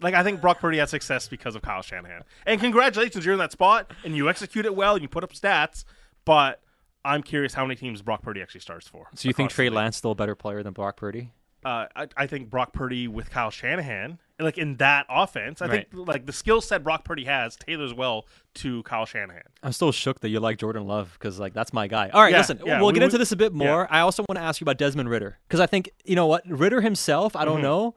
[0.00, 2.22] Like I think Brock Purdy had success because of Kyle Shanahan.
[2.46, 5.32] And congratulations, you're in that spot and you execute it well and you put up
[5.32, 5.84] stats.
[6.24, 6.60] But
[7.04, 9.08] I'm curious how many teams Brock Purdy actually starts for.
[9.14, 9.70] So you think Trey.
[9.70, 11.32] Lance still a better player than Brock Purdy?
[11.64, 15.86] Uh, I, I think Brock Purdy with Kyle Shanahan, like in that offense, I think
[15.92, 19.42] like the skill set Brock Purdy has tailors well to Kyle Shanahan.
[19.62, 22.08] I'm still shook that you like Jordan Love because like that's my guy.
[22.12, 23.86] All right, Yeah, listen, yeah, we'll we get into this a bit more.
[23.92, 26.42] I also want to ask you about Desmond Ridder because I think you know what
[26.48, 27.36] Ridder himself.
[27.36, 27.62] I don't Mm-hmm.
[27.62, 27.94] know,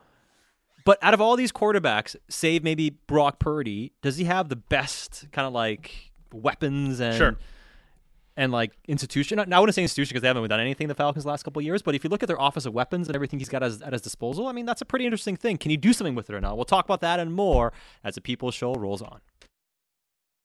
[0.86, 5.26] but out of all these quarterbacks, save maybe Brock Purdy, does he have the best
[5.32, 7.38] kind of like weapons and Sure.
[8.38, 9.40] And like institution?
[9.40, 11.82] I wouldn't say institution because they haven't done anything the Falcons the last couple years.
[11.82, 13.92] But if you look at their office of weapons and everything he's got as, at
[13.92, 15.58] his disposal, I mean that's a pretty interesting thing.
[15.58, 16.56] Can he do something with it or not?
[16.56, 17.74] We'll talk about that and more
[18.04, 19.20] as the People Show rolls on.